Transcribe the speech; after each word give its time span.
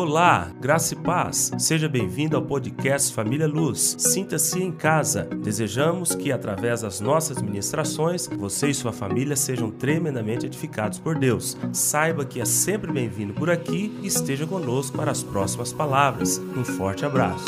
Olá, 0.00 0.52
graça 0.60 0.94
e 0.94 0.96
paz. 0.96 1.50
Seja 1.58 1.88
bem-vindo 1.88 2.36
ao 2.36 2.42
podcast 2.44 3.12
Família 3.12 3.48
Luz. 3.48 3.96
Sinta-se 3.98 4.62
em 4.62 4.70
casa. 4.70 5.24
Desejamos 5.24 6.14
que, 6.14 6.30
através 6.30 6.82
das 6.82 7.00
nossas 7.00 7.42
ministrações, 7.42 8.28
você 8.28 8.68
e 8.68 8.74
sua 8.74 8.92
família 8.92 9.34
sejam 9.34 9.72
tremendamente 9.72 10.46
edificados 10.46 11.00
por 11.00 11.18
Deus. 11.18 11.56
Saiba 11.72 12.24
que 12.24 12.40
é 12.40 12.44
sempre 12.44 12.92
bem-vindo 12.92 13.34
por 13.34 13.50
aqui 13.50 13.92
e 14.00 14.06
esteja 14.06 14.46
conosco 14.46 14.96
para 14.96 15.10
as 15.10 15.24
próximas 15.24 15.72
palavras. 15.72 16.38
Um 16.38 16.64
forte 16.64 17.04
abraço. 17.04 17.44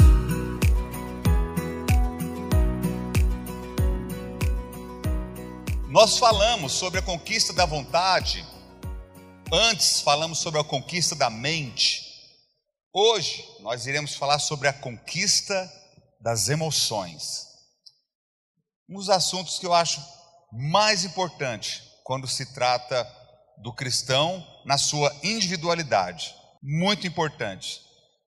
Nós 5.89 6.19
falamos 6.19 6.73
sobre 6.73 6.99
a 6.99 7.03
conquista 7.03 7.53
da 7.53 7.65
vontade, 7.65 8.45
antes 9.53 10.01
falamos 10.01 10.41
sobre 10.41 10.59
a 10.59 10.65
conquista 10.65 11.15
da 11.15 11.31
mente. 11.31 12.10
Hoje 12.93 13.47
nós 13.61 13.87
iremos 13.87 14.17
falar 14.17 14.41
sobre 14.41 14.67
a 14.67 14.73
conquista 14.73 15.73
das 16.21 16.49
emoções. 16.49 17.47
Um 18.89 18.97
dos 18.97 19.09
assuntos 19.09 19.61
que 19.61 19.67
eu 19.67 19.73
acho 19.73 20.05
mais 20.53 21.05
importante 21.05 21.85
quando 22.03 22.27
se 22.27 22.53
trata 22.53 23.09
do 23.63 23.73
cristão 23.73 24.45
na 24.65 24.77
sua 24.77 25.15
individualidade. 25.23 26.35
Muito 26.61 27.07
importante. 27.07 27.81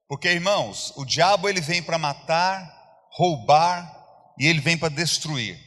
Porque, 0.07 0.29
irmãos, 0.29 0.93
o 0.95 1.03
diabo 1.03 1.49
ele 1.49 1.59
vem 1.59 1.83
para 1.83 1.97
matar, 1.97 2.63
roubar 3.11 3.93
e 4.39 4.47
ele 4.47 4.61
vem 4.61 4.77
para 4.77 4.87
destruir. 4.87 5.59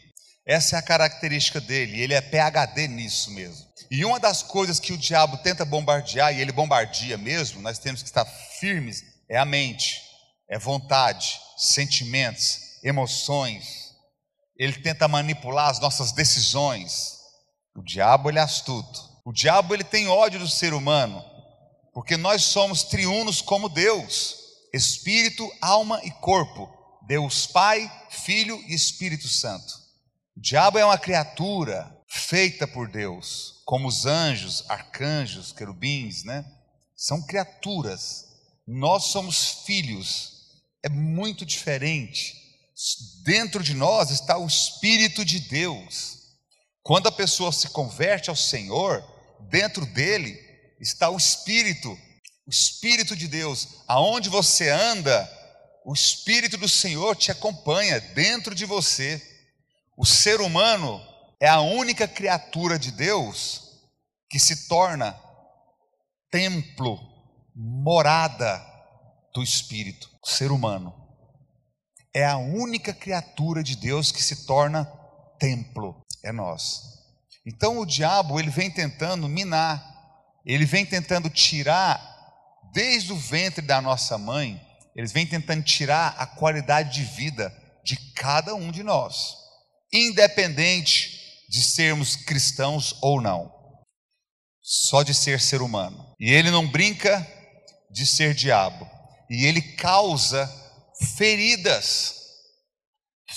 Essa 0.47 0.77
é 0.77 0.79
a 0.79 0.83
característica 0.83 1.61
dele, 1.61 2.01
ele 2.01 2.15
é 2.15 2.21
PhD 2.21 2.87
nisso 2.87 3.33
mesmo. 3.33 3.67
E 3.91 4.05
uma 4.05 4.21
das 4.21 4.45
coisas 4.45 4.79
que 4.79 4.93
o 4.93 4.99
diabo 4.99 5.39
tenta 5.39 5.65
bombardear, 5.65 6.33
e 6.33 6.41
ele 6.41 6.53
bombardeia 6.53 7.19
mesmo, 7.19 7.61
nós 7.61 7.81
temos 7.81 8.01
que 8.01 8.09
estar 8.09 8.25
firmes, 8.61 9.03
é 9.29 9.37
a 9.37 9.45
mente, 9.45 10.01
é 10.49 10.57
vontade, 10.57 11.41
sentimentos, 11.57 12.61
emoções. 12.85 13.87
Ele 14.57 14.75
tenta 14.75 15.09
manipular 15.09 15.69
as 15.69 15.81
nossas 15.81 16.13
decisões. 16.13 17.17
O 17.75 17.83
diabo 17.83 18.31
ele 18.31 18.39
é 18.39 18.43
astuto. 18.43 19.01
O 19.25 19.33
diabo 19.33 19.75
ele 19.75 19.85
tem 19.85 20.07
ódio 20.07 20.39
do 20.39 20.49
ser 20.49 20.73
humano, 20.73 21.25
porque 21.93 22.17
nós 22.17 22.45
somos 22.45 22.85
triunos 22.85 23.41
como 23.43 23.69
Deus, 23.69 24.37
espírito, 24.73 25.51
alma 25.61 26.01
e 26.05 26.11
corpo. 26.13 26.73
Deus 27.07 27.47
Pai, 27.47 27.91
Filho 28.11 28.63
e 28.69 28.75
Espírito 28.75 29.29
Santo. 29.29 29.86
O 30.37 30.41
diabo 30.41 30.79
é 30.79 30.85
uma 30.85 30.99
criatura 30.99 31.91
feita 32.07 32.69
por 32.69 32.91
Deus, 32.91 33.63
como 33.65 33.89
os 33.89 34.05
anjos, 34.05 34.63
arcanjos, 34.69 35.51
querubins, 35.51 36.25
né? 36.25 36.45
São 36.95 37.23
criaturas. 37.23 38.27
Nós 38.67 39.05
somos 39.05 39.63
filhos. 39.65 40.33
É 40.83 40.91
muito 40.91 41.47
diferente. 41.47 42.35
Dentro 43.25 43.63
de 43.63 43.73
nós 43.73 44.11
está 44.11 44.37
o 44.37 44.47
Espírito 44.47 45.25
de 45.25 45.41
Deus. 45.41 46.19
Quando 46.83 47.07
a 47.07 47.13
pessoa 47.13 47.51
se 47.51 47.71
converte 47.71 48.29
ao 48.29 48.37
Senhor, 48.37 49.03
dentro 49.49 49.87
dele 49.87 50.39
está 50.79 51.09
o 51.09 51.17
Espírito, 51.17 51.99
o 52.47 52.51
Espírito 52.51 53.17
de 53.17 53.27
Deus. 53.27 53.69
Aonde 53.89 54.29
você 54.29 54.69
anda, 54.69 55.33
o 55.83 55.95
Espírito 55.95 56.59
do 56.59 56.69
Senhor 56.69 57.17
te 57.17 57.31
acompanha 57.31 57.99
dentro 58.01 58.55
de 58.55 58.67
você. 58.67 59.36
O 59.97 60.05
ser 60.05 60.43
humano 60.43 61.01
é 61.41 61.49
a 61.49 61.61
única 61.61 62.07
criatura 62.07 62.79
de 62.79 62.91
Deus 62.91 63.63
que 64.29 64.39
se 64.39 64.69
torna 64.69 65.19
templo, 66.31 66.99
morada 67.55 68.63
do 69.33 69.43
Espírito, 69.43 70.11
o 70.23 70.29
ser 70.29 70.53
humano. 70.53 70.95
É 72.15 72.27
a 72.27 72.37
única 72.37 72.93
criatura 72.93 73.63
de 73.63 73.75
Deus 73.77 74.13
que 74.13 74.23
se 74.23 74.47
torna 74.47 74.85
templo, 75.39 76.05
é 76.23 76.31
nós. 76.31 76.83
Então 77.47 77.79
o 77.79 77.87
diabo, 77.87 78.39
ele 78.39 78.51
vem 78.51 78.71
tentando 78.71 79.29
minar, 79.29 79.83
ele 80.45 80.67
vem 80.67 80.85
tentando 80.85 81.31
tirar 81.31 82.15
desde 82.73 83.13
o 83.13 83.17
ventre 83.17 83.65
da 83.65 83.81
nossa 83.81 84.19
mãe, 84.19 84.61
eles 84.95 85.13
vêm 85.13 85.27
tentando 85.27 85.63
tirar 85.63 86.15
a 86.19 86.27
qualidade 86.27 86.93
de 86.93 87.05
vida 87.05 87.51
de 87.83 87.97
cada 88.13 88.55
um 88.55 88.71
de 88.71 88.83
nós, 88.83 89.46
independente 89.97 91.45
de 91.49 91.63
sermos 91.63 92.17
cristãos 92.17 92.97
ou 93.01 93.21
não, 93.21 93.53
só 94.63 95.03
de 95.03 95.15
ser 95.15 95.41
ser 95.41 95.63
humano. 95.63 96.15
E 96.19 96.31
ele 96.31 96.51
não 96.51 96.67
brinca 96.67 97.27
de 97.91 98.07
ser 98.07 98.35
diabo, 98.35 98.89
e 99.31 99.47
ele 99.47 99.63
causa 99.63 100.51
feridas. 101.17 102.15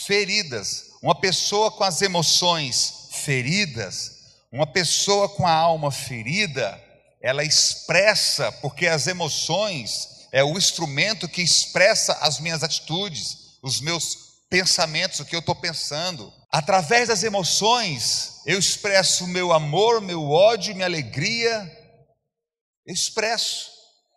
Feridas. 0.06 0.90
Uma 1.02 1.20
pessoa 1.20 1.72
com 1.72 1.84
as 1.84 2.02
emoções 2.02 3.10
feridas, 3.12 4.12
uma 4.52 4.68
pessoa 4.68 5.30
com 5.30 5.46
a 5.46 5.54
alma 5.54 5.92
ferida, 5.92 6.82
ela 7.22 7.44
expressa, 7.44 8.52
porque 8.54 8.88
as 8.88 9.08
emoções 9.08 10.28
é 10.32 10.44
o 10.44 10.58
instrumento 10.58 11.28
que 11.28 11.42
expressa 11.42 12.14
as 12.22 12.40
minhas 12.40 12.64
atitudes, 12.64 13.58
os 13.62 13.82
meus 13.82 14.18
pensamentos, 14.50 15.20
o 15.20 15.26
que 15.26 15.36
eu 15.36 15.40
estou 15.40 15.56
pensando. 15.56 16.32
Através 16.52 17.10
das 17.10 17.24
emoções, 17.24 18.42
eu 18.46 18.58
expresso 18.58 19.28
meu 19.28 19.54
amor, 19.54 20.02
meu 20.02 20.30
ódio, 20.30 20.74
minha 20.74 20.88
alegria. 20.88 21.78
Eu 22.86 22.94
expresso 22.94 23.70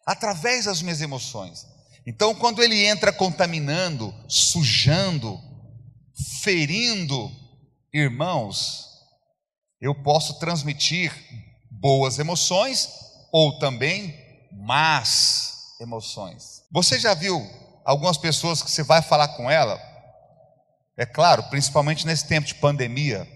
através 0.06 0.64
das 0.64 0.80
minhas 0.80 1.00
emoções. 1.02 1.66
Então, 2.06 2.34
quando 2.34 2.62
ele 2.62 2.84
entra 2.84 3.12
contaminando, 3.12 4.12
sujando, 4.28 5.38
ferindo, 6.42 7.30
irmãos, 7.92 8.88
eu 9.80 9.94
posso 10.02 10.38
transmitir 10.38 11.12
boas 11.70 12.18
emoções 12.18 12.88
ou 13.30 13.58
também 13.58 14.14
más 14.52 15.76
emoções. 15.80 16.62
Você 16.72 16.98
já 16.98 17.14
viu 17.14 17.44
algumas 17.84 18.16
pessoas 18.16 18.62
que 18.62 18.70
você 18.70 18.82
vai 18.82 19.02
falar 19.02 19.28
com 19.28 19.50
ela, 19.50 19.76
é 21.02 21.06
claro, 21.06 21.42
principalmente 21.44 22.06
nesse 22.06 22.26
tempo 22.26 22.46
de 22.46 22.54
pandemia, 22.54 23.28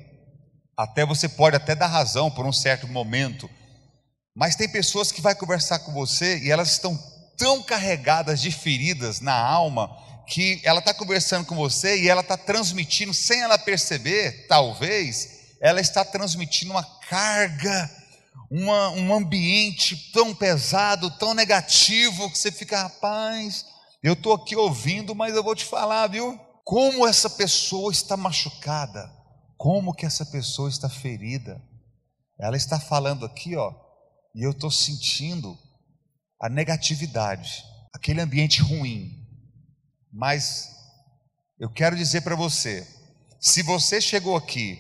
até 0.76 1.04
você 1.04 1.28
pode 1.28 1.56
até 1.56 1.74
dar 1.74 1.88
razão 1.88 2.30
por 2.30 2.46
um 2.46 2.52
certo 2.52 2.86
momento, 2.86 3.50
mas 4.36 4.54
tem 4.54 4.68
pessoas 4.68 5.10
que 5.10 5.20
vai 5.20 5.34
conversar 5.34 5.80
com 5.80 5.92
você 5.92 6.38
e 6.38 6.50
elas 6.50 6.70
estão 6.70 6.96
tão 7.36 7.60
carregadas 7.62 8.40
de 8.40 8.52
feridas 8.52 9.20
na 9.20 9.34
alma 9.34 9.90
que 10.28 10.60
ela 10.62 10.78
está 10.78 10.94
conversando 10.94 11.44
com 11.44 11.56
você 11.56 12.00
e 12.00 12.08
ela 12.08 12.20
está 12.20 12.36
transmitindo, 12.36 13.12
sem 13.12 13.40
ela 13.40 13.58
perceber, 13.58 14.46
talvez, 14.46 15.56
ela 15.60 15.80
está 15.80 16.04
transmitindo 16.04 16.70
uma 16.70 16.84
carga, 17.08 17.90
uma, 18.48 18.90
um 18.90 19.12
ambiente 19.12 20.12
tão 20.12 20.32
pesado, 20.32 21.10
tão 21.18 21.34
negativo, 21.34 22.30
que 22.30 22.38
você 22.38 22.52
fica, 22.52 22.82
rapaz, 22.82 23.66
eu 24.04 24.12
estou 24.12 24.34
aqui 24.34 24.54
ouvindo, 24.54 25.16
mas 25.16 25.34
eu 25.34 25.42
vou 25.42 25.54
te 25.56 25.64
falar, 25.64 26.06
viu? 26.06 26.45
Como 26.66 27.06
essa 27.06 27.30
pessoa 27.30 27.92
está 27.92 28.16
machucada, 28.16 29.08
como 29.56 29.94
que 29.94 30.04
essa 30.04 30.26
pessoa 30.26 30.68
está 30.68 30.88
ferida. 30.88 31.62
Ela 32.40 32.56
está 32.56 32.80
falando 32.80 33.24
aqui, 33.24 33.54
ó, 33.54 33.72
e 34.34 34.42
eu 34.42 34.50
estou 34.50 34.68
sentindo 34.68 35.56
a 36.42 36.48
negatividade, 36.48 37.62
aquele 37.94 38.20
ambiente 38.20 38.60
ruim. 38.60 39.12
Mas 40.12 40.68
eu 41.56 41.70
quero 41.70 41.94
dizer 41.94 42.22
para 42.22 42.34
você, 42.34 42.84
se 43.40 43.62
você 43.62 44.00
chegou 44.00 44.34
aqui, 44.34 44.76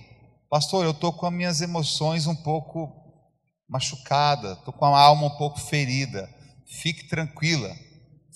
pastor, 0.50 0.84
eu 0.84 0.90
estou 0.90 1.12
com 1.12 1.26
as 1.26 1.32
minhas 1.32 1.60
emoções 1.60 2.26
um 2.26 2.34
pouco 2.34 2.92
machucada, 3.68 4.54
estou 4.54 4.74
com 4.74 4.86
a 4.86 5.00
alma 5.00 5.28
um 5.28 5.36
pouco 5.38 5.60
ferida, 5.60 6.28
fique 6.66 7.06
tranquila, 7.06 7.72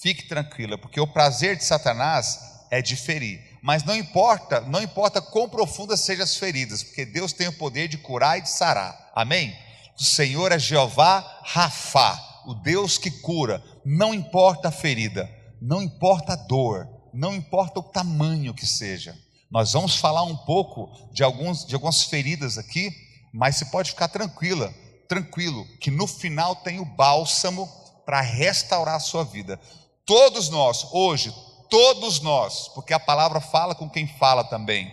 fique 0.01 0.29
tranquila, 0.29 0.79
porque 0.79 1.01
o 1.01 1.13
prazer 1.13 1.57
de 1.57 1.65
Satanás 1.65 2.60
é 2.71 2.81
de 2.81 2.97
ferir. 2.97 3.41
Mas 3.63 3.83
não 3.83 3.95
importa, 3.95 4.61
não 4.61 4.81
importa 4.81 5.21
quão 5.21 5.49
profundas 5.49 6.01
sejam 6.01 6.25
as 6.25 6.37
feridas, 6.37 6.83
porque 6.83 7.05
Deus 7.05 7.33
tem 7.33 7.49
o 7.49 7.53
poder 7.59 7.89
de 7.89 7.99
curar 7.99 8.39
e 8.39 8.43
de 8.43 8.51
sarar. 8.51 9.11
Amém? 9.15 9.55
O 9.99 10.03
Senhor 10.03 10.53
é 10.53 10.59
Jeová 10.59 11.41
Rafá, 11.45 12.43
o 12.47 12.55
Deus 12.55 12.97
que 12.97 13.11
cura. 13.11 13.63
Não 13.85 14.15
importa 14.15 14.69
a 14.69 14.73
ferida, 14.73 15.29
não 15.61 15.83
importa 15.83 16.35
a 16.35 16.37
dor, 16.37 16.89
não 17.13 17.35
importa 17.35 17.81
o 17.81 17.83
tamanho 17.83 18.55
que 18.55 18.67
seja. 18.67 19.19
Nós 19.51 19.73
vamos 19.73 19.97
falar 19.97 20.23
um 20.23 20.37
pouco 20.37 21.11
de, 21.13 21.25
alguns, 21.25 21.67
de 21.67 21.75
algumas 21.75 22.05
feridas 22.05 22.57
aqui, 22.57 22.95
mas 23.35 23.57
você 23.57 23.65
pode 23.65 23.91
ficar 23.91 24.09
tranquila, 24.09 24.73
tranquilo, 25.09 25.67
que 25.81 25.91
no 25.91 26.07
final 26.07 26.55
tem 26.57 26.79
o 26.79 26.85
bálsamo 26.85 27.69
para 28.07 28.21
restaurar 28.21 28.95
a 28.95 29.01
sua 29.01 29.25
vida. 29.25 29.61
Todos 30.07 30.49
nós, 30.49 30.87
hoje, 30.93 31.35
todos 31.71 32.21
nós, 32.21 32.69
porque 32.69 32.93
a 32.93 33.01
palavra 33.01 33.41
fala 33.41 33.75
com 33.75 33.89
quem 33.89 34.07
fala 34.07 34.45
também, 34.45 34.93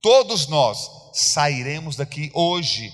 todos 0.00 0.48
nós 0.48 0.90
sairemos 1.12 1.96
daqui 1.96 2.30
hoje 2.34 2.92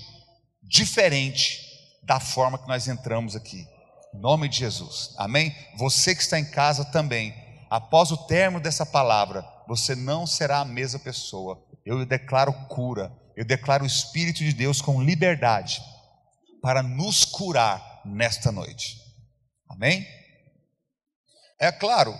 diferente 0.61 1.61
da 2.03 2.19
forma 2.19 2.57
que 2.57 2.67
nós 2.67 2.87
entramos 2.87 3.35
aqui. 3.35 3.65
Em 4.13 4.19
nome 4.19 4.47
de 4.47 4.57
Jesus. 4.57 5.13
Amém? 5.17 5.55
Você 5.77 6.13
que 6.13 6.21
está 6.21 6.39
em 6.39 6.49
casa 6.49 6.85
também. 6.85 7.33
Após 7.69 8.11
o 8.11 8.17
término 8.27 8.61
dessa 8.61 8.85
palavra, 8.85 9.43
você 9.67 9.95
não 9.95 10.27
será 10.27 10.59
a 10.59 10.65
mesma 10.65 10.99
pessoa. 10.99 11.63
Eu 11.85 12.05
declaro 12.05 12.53
cura. 12.67 13.11
Eu 13.35 13.43
declaro 13.43 13.83
o 13.83 13.87
Espírito 13.87 14.39
de 14.39 14.53
Deus 14.53 14.81
com 14.81 15.01
liberdade 15.01 15.81
para 16.61 16.83
nos 16.83 17.25
curar 17.25 18.01
nesta 18.05 18.51
noite. 18.51 18.97
Amém? 19.69 20.07
É 21.59 21.71
claro, 21.71 22.13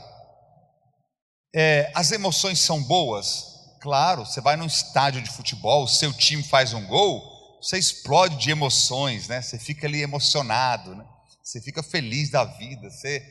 é, 1.53 1.91
as 1.93 2.11
emoções 2.11 2.59
são 2.59 2.81
boas. 2.81 3.53
Claro, 3.79 4.25
você 4.25 4.41
vai 4.41 4.55
num 4.55 4.65
estádio 4.65 5.21
de 5.21 5.29
futebol, 5.29 5.83
o 5.83 5.87
seu 5.87 6.13
time 6.13 6.41
faz 6.41 6.73
um 6.73 6.85
gol, 6.87 7.21
você 7.61 7.77
explode 7.77 8.37
de 8.37 8.49
emoções, 8.49 9.27
né? 9.27 9.41
Você 9.41 9.59
fica 9.59 9.87
ali 9.87 10.01
emocionado, 10.01 10.95
né? 10.95 11.05
Você 11.43 11.61
fica 11.61 11.83
feliz 11.83 12.29
da 12.29 12.45
vida, 12.45 12.89
você 12.89 13.21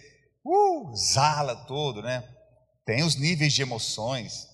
uh, 0.44 0.94
zala 0.94 1.56
todo, 1.66 2.02
né? 2.02 2.22
Tem 2.84 3.02
os 3.02 3.16
níveis 3.16 3.52
de 3.52 3.62
emoções. 3.62 4.48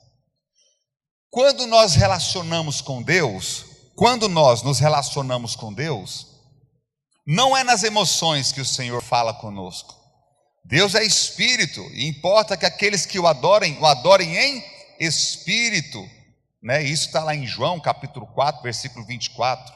Quando 1.30 1.66
nós 1.66 1.94
relacionamos 1.94 2.80
com 2.80 3.02
Deus, 3.02 3.64
quando 3.94 4.28
nós 4.28 4.62
nos 4.62 4.78
relacionamos 4.78 5.56
com 5.56 5.72
Deus, 5.72 6.28
não 7.26 7.56
é 7.56 7.64
nas 7.64 7.82
emoções 7.82 8.52
que 8.52 8.60
o 8.60 8.64
Senhor 8.64 9.02
fala 9.02 9.34
conosco. 9.34 9.97
Deus 10.68 10.94
é 10.94 11.02
espírito 11.02 11.80
e 11.92 12.06
importa 12.06 12.56
que 12.56 12.66
aqueles 12.66 13.04
que 13.04 13.18
o 13.18 13.26
adorem, 13.26 13.76
o 13.80 13.86
adorem 13.86 14.36
em 14.36 14.64
espírito 15.00 15.98
né? 16.62 16.82
Isso 16.82 17.06
está 17.06 17.22
lá 17.22 17.34
em 17.34 17.46
João 17.46 17.80
capítulo 17.80 18.26
4, 18.26 18.62
versículo 18.62 19.04
24. 19.06 19.72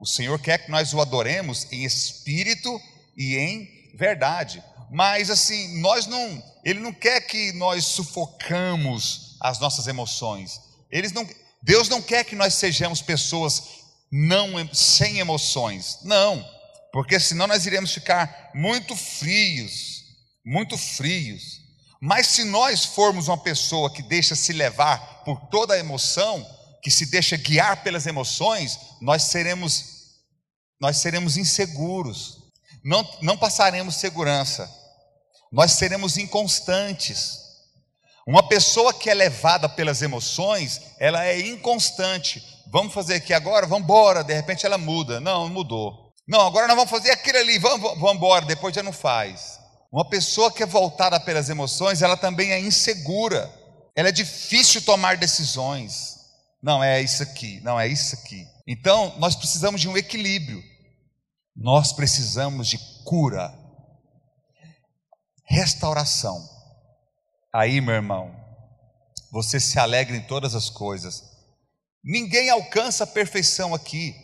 O 0.00 0.06
Senhor 0.06 0.38
quer 0.40 0.58
que 0.58 0.70
nós 0.70 0.92
o 0.92 1.00
adoremos 1.00 1.66
em 1.70 1.84
espírito 1.84 2.80
e 3.16 3.36
em 3.36 3.96
verdade. 3.96 4.62
Mas 4.90 5.30
assim, 5.30 5.80
nós 5.80 6.06
não, 6.06 6.42
ele 6.64 6.80
não 6.80 6.92
quer 6.92 7.20
que 7.22 7.52
nós 7.52 7.84
sufocamos 7.84 9.36
as 9.40 9.58
nossas 9.58 9.86
emoções. 9.86 10.60
Eles 10.90 11.12
não, 11.12 11.28
Deus 11.62 11.88
não 11.88 12.00
quer 12.00 12.24
que 12.24 12.36
nós 12.36 12.54
sejamos 12.54 13.02
pessoas 13.02 13.62
não 14.10 14.48
sem 14.72 15.18
emoções. 15.18 15.98
Não, 16.04 16.44
porque 16.92 17.18
senão 17.18 17.46
nós 17.46 17.66
iremos 17.66 17.92
ficar 17.92 18.50
muito 18.54 18.94
frios, 18.94 20.01
muito 20.44 20.76
frios. 20.76 21.60
Mas 22.00 22.26
se 22.26 22.44
nós 22.44 22.84
formos 22.84 23.28
uma 23.28 23.38
pessoa 23.38 23.92
que 23.92 24.02
deixa 24.02 24.34
se 24.34 24.52
levar 24.52 25.22
por 25.24 25.40
toda 25.48 25.74
a 25.74 25.78
emoção, 25.78 26.44
que 26.82 26.90
se 26.90 27.06
deixa 27.06 27.36
guiar 27.36 27.82
pelas 27.84 28.06
emoções, 28.06 28.78
nós 29.00 29.22
seremos 29.24 29.92
nós 30.80 30.96
seremos 30.96 31.36
inseguros. 31.36 32.38
Não, 32.84 33.08
não 33.22 33.38
passaremos 33.38 33.94
segurança. 33.94 34.68
Nós 35.52 35.74
seremos 35.74 36.16
inconstantes. 36.16 37.38
Uma 38.26 38.48
pessoa 38.48 38.92
que 38.92 39.08
é 39.08 39.14
levada 39.14 39.68
pelas 39.68 40.02
emoções, 40.02 40.80
ela 40.98 41.24
é 41.24 41.38
inconstante. 41.38 42.42
Vamos 42.66 42.92
fazer 42.92 43.14
aqui 43.14 43.32
agora, 43.32 43.64
vamos 43.64 43.84
embora. 43.84 44.24
De 44.24 44.34
repente 44.34 44.66
ela 44.66 44.76
muda. 44.76 45.20
Não, 45.20 45.48
mudou. 45.48 46.12
Não, 46.26 46.40
agora 46.40 46.66
nós 46.66 46.74
vamos 46.74 46.90
fazer 46.90 47.12
aquilo 47.12 47.38
ali. 47.38 47.60
Vamos, 47.60 47.80
vamos 48.00 48.16
embora. 48.16 48.44
Depois 48.44 48.74
já 48.74 48.82
não 48.82 48.92
faz. 48.92 49.61
Uma 49.92 50.08
pessoa 50.08 50.50
que 50.50 50.62
é 50.62 50.66
voltada 50.66 51.20
pelas 51.20 51.50
emoções, 51.50 52.00
ela 52.00 52.16
também 52.16 52.50
é 52.50 52.58
insegura. 52.58 53.52
Ela 53.94 54.08
é 54.08 54.12
difícil 54.12 54.80
tomar 54.80 55.18
decisões. 55.18 56.18
Não 56.62 56.82
é 56.82 57.02
isso 57.02 57.22
aqui, 57.22 57.60
não 57.60 57.78
é 57.78 57.86
isso 57.86 58.14
aqui. 58.14 58.46
Então, 58.66 59.14
nós 59.18 59.36
precisamos 59.36 59.80
de 59.80 59.88
um 59.88 59.96
equilíbrio. 59.96 60.62
Nós 61.54 61.92
precisamos 61.92 62.68
de 62.68 62.78
cura, 63.04 63.52
restauração. 65.44 66.48
Aí, 67.52 67.78
meu 67.82 67.94
irmão, 67.94 68.34
você 69.30 69.60
se 69.60 69.78
alegra 69.78 70.16
em 70.16 70.22
todas 70.22 70.54
as 70.54 70.70
coisas. 70.70 71.22
Ninguém 72.02 72.48
alcança 72.48 73.04
a 73.04 73.06
perfeição 73.06 73.74
aqui. 73.74 74.16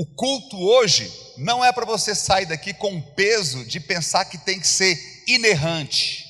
O 0.00 0.06
culto 0.06 0.56
hoje 0.56 1.12
não 1.38 1.64
é 1.64 1.72
para 1.72 1.84
você 1.84 2.14
sair 2.14 2.46
daqui 2.46 2.72
com 2.72 2.96
o 2.96 3.02
peso 3.14 3.64
de 3.64 3.80
pensar 3.80 4.26
que 4.26 4.38
tem 4.38 4.60
que 4.60 4.68
ser 4.68 4.96
inerrante. 5.26 6.24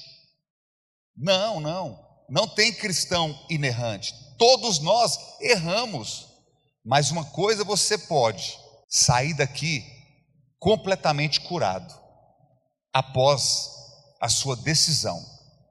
Não, 1.14 1.60
não. 1.60 2.02
Não 2.30 2.48
tem 2.48 2.72
cristão 2.72 3.38
inerrante. 3.50 4.14
Todos 4.38 4.78
nós 4.78 5.18
erramos. 5.38 6.28
Mas 6.82 7.10
uma 7.10 7.26
coisa 7.26 7.62
você 7.62 7.98
pode 7.98 8.58
sair 8.88 9.34
daqui 9.34 9.84
completamente 10.58 11.42
curado 11.42 11.94
após 12.90 13.68
a 14.18 14.30
sua 14.30 14.56
decisão 14.56 15.22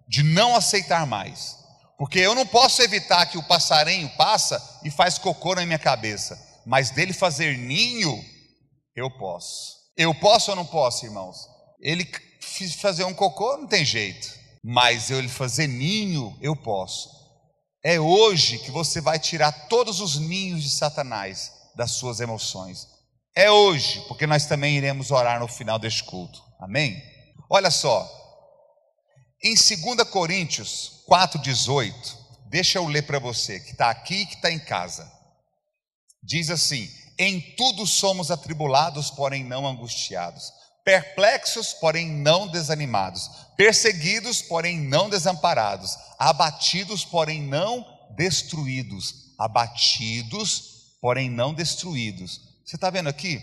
de 0.08 0.22
não 0.22 0.56
aceitar 0.56 1.08
mais. 1.08 1.58
Porque 1.98 2.20
eu 2.20 2.36
não 2.36 2.46
posso 2.46 2.80
evitar 2.84 3.26
que 3.26 3.40
o 3.40 3.48
passarinho 3.48 4.08
passa 4.18 4.62
e 4.84 4.92
faz 4.92 5.18
cocô 5.18 5.56
na 5.56 5.66
minha 5.66 5.80
cabeça 5.80 6.46
mas 6.68 6.90
dele 6.90 7.14
fazer 7.14 7.58
ninho, 7.58 8.22
eu 8.94 9.10
posso. 9.10 9.78
Eu 9.96 10.14
posso 10.14 10.52
ou 10.52 10.58
não 10.58 10.66
posso, 10.66 11.06
irmãos? 11.06 11.48
Ele 11.80 12.06
fazer 12.78 13.06
um 13.06 13.14
cocô 13.14 13.56
não 13.56 13.68
tem 13.68 13.86
jeito, 13.86 14.38
mas 14.62 15.10
eu 15.10 15.18
ele 15.18 15.30
fazer 15.30 15.66
ninho, 15.66 16.38
eu 16.42 16.58
posso. 16.58 17.10
É 17.82 17.98
hoje 17.98 18.58
que 18.60 18.70
você 18.70 19.00
vai 19.00 19.18
tirar 19.18 19.70
todos 19.70 20.02
os 20.02 20.20
ninhos 20.20 20.62
de 20.62 20.70
Satanás 20.70 21.54
das 21.74 21.92
suas 21.92 22.20
emoções. 22.20 22.86
É 23.34 23.50
hoje, 23.50 24.04
porque 24.10 24.28
nós 24.28 24.46
também 24.46 24.76
iremos 24.76 25.10
orar 25.10 25.40
no 25.40 25.48
final 25.48 25.80
deste 25.80 26.04
culto. 26.04 26.44
Amém? 26.60 27.02
Olha 27.50 27.72
só, 27.72 28.06
em 29.42 29.54
2 29.54 30.10
Coríntios 30.10 31.06
4,18, 31.10 31.94
deixa 32.50 32.78
eu 32.78 32.88
ler 32.88 33.04
para 33.04 33.20
você 33.20 33.58
que 33.58 33.72
está 33.72 33.90
aqui 33.90 34.16
e 34.16 34.26
que 34.26 34.36
está 34.36 34.52
em 34.52 34.60
casa. 34.60 35.17
Diz 36.28 36.50
assim: 36.50 36.92
Em 37.18 37.40
tudo 37.56 37.88
somos 37.88 38.30
atribulados, 38.30 39.10
porém 39.10 39.46
não 39.46 39.66
angustiados, 39.66 40.52
perplexos, 40.84 41.74
porém 41.74 42.06
não 42.12 42.50
desanimados, 42.50 43.30
perseguidos, 43.56 44.42
porém 44.42 44.78
não 44.78 45.10
desamparados, 45.10 45.98
abatidos, 46.20 47.06
porém 47.06 47.42
não 47.42 47.86
destruídos, 48.18 49.34
abatidos, 49.40 50.98
porém 51.00 51.30
não 51.30 51.54
destruídos. 51.54 52.42
Você 52.66 52.76
está 52.76 52.90
vendo 52.90 53.08
aqui? 53.08 53.42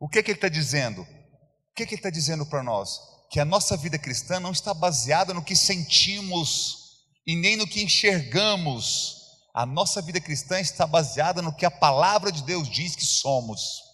O 0.00 0.08
que, 0.08 0.22
que 0.22 0.30
ele 0.30 0.38
está 0.38 0.48
dizendo? 0.48 1.02
O 1.02 1.74
que, 1.76 1.84
que 1.84 1.94
ele 1.94 2.00
está 2.00 2.10
dizendo 2.10 2.46
para 2.46 2.62
nós? 2.62 3.00
Que 3.30 3.38
a 3.38 3.44
nossa 3.44 3.76
vida 3.76 3.98
cristã 3.98 4.40
não 4.40 4.52
está 4.52 4.72
baseada 4.72 5.34
no 5.34 5.44
que 5.44 5.54
sentimos 5.54 6.78
e 7.26 7.36
nem 7.36 7.56
no 7.56 7.66
que 7.66 7.82
enxergamos, 7.82 9.23
a 9.54 9.64
nossa 9.64 10.02
vida 10.02 10.20
cristã 10.20 10.58
está 10.58 10.84
baseada 10.84 11.40
no 11.40 11.54
que 11.54 11.64
a 11.64 11.70
palavra 11.70 12.32
de 12.32 12.42
Deus 12.42 12.68
diz 12.68 12.96
que 12.96 13.04
somos. 13.04 13.84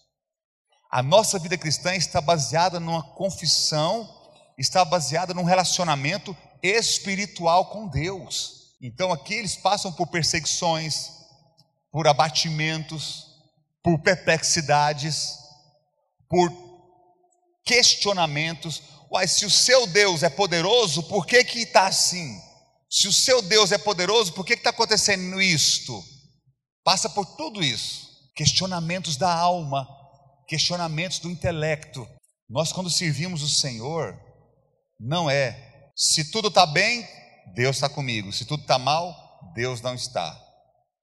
A 0.90 1.02
nossa 1.02 1.38
vida 1.38 1.59
cristã 1.59 1.95
está 1.95 2.19
baseada 2.19 2.81
numa 2.81 3.02
confissão, 3.02 4.09
está 4.57 4.83
baseada 4.87 5.35
num 5.35 5.45
relacionamento 5.45 6.35
espiritual 6.62 7.67
com 7.67 7.87
Deus. 7.88 8.75
Então 8.81 9.12
aqui 9.12 9.35
eles 9.35 9.55
passam 9.55 9.93
por 9.93 10.07
perseguições, 10.07 11.11
por 11.93 12.09
abatimentos, 12.09 13.26
por 13.83 13.99
perplexidades, 13.99 15.37
por 16.26 16.50
questionamentos. 17.67 18.83
Uai, 19.12 19.29
se 19.29 19.45
o 19.45 19.50
seu 19.50 19.87
Deus 19.87 20.23
é 20.23 20.31
poderoso, 20.31 21.02
por 21.02 21.26
que 21.26 21.45
que 21.45 21.61
está 21.61 21.87
assim? 21.87 22.40
Se 22.90 23.06
o 23.06 23.12
seu 23.12 23.40
Deus 23.40 23.70
é 23.70 23.78
poderoso, 23.78 24.32
por 24.32 24.44
que 24.44 24.54
está 24.54 24.70
acontecendo 24.70 25.40
isto? 25.40 26.02
Passa 26.82 27.09
por 27.09 27.25
tudo 27.37 27.62
isso. 27.62 28.09
Questionamentos 28.35 29.16
da 29.16 29.32
alma, 29.32 29.87
questionamentos 30.49 31.20
do 31.20 31.30
intelecto. 31.30 32.09
Nós, 32.49 32.73
quando 32.73 32.90
servimos 32.90 33.42
o 33.42 33.49
Senhor, 33.49 34.18
não 34.99 35.30
é 35.30 35.70
se 35.94 36.30
tudo 36.30 36.49
está 36.49 36.64
bem, 36.64 37.06
Deus 37.54 37.76
está 37.76 37.88
comigo, 37.88 38.32
se 38.32 38.44
tudo 38.44 38.62
está 38.62 38.78
mal, 38.78 39.14
Deus 39.54 39.80
não 39.80 39.94
está. 39.94 40.38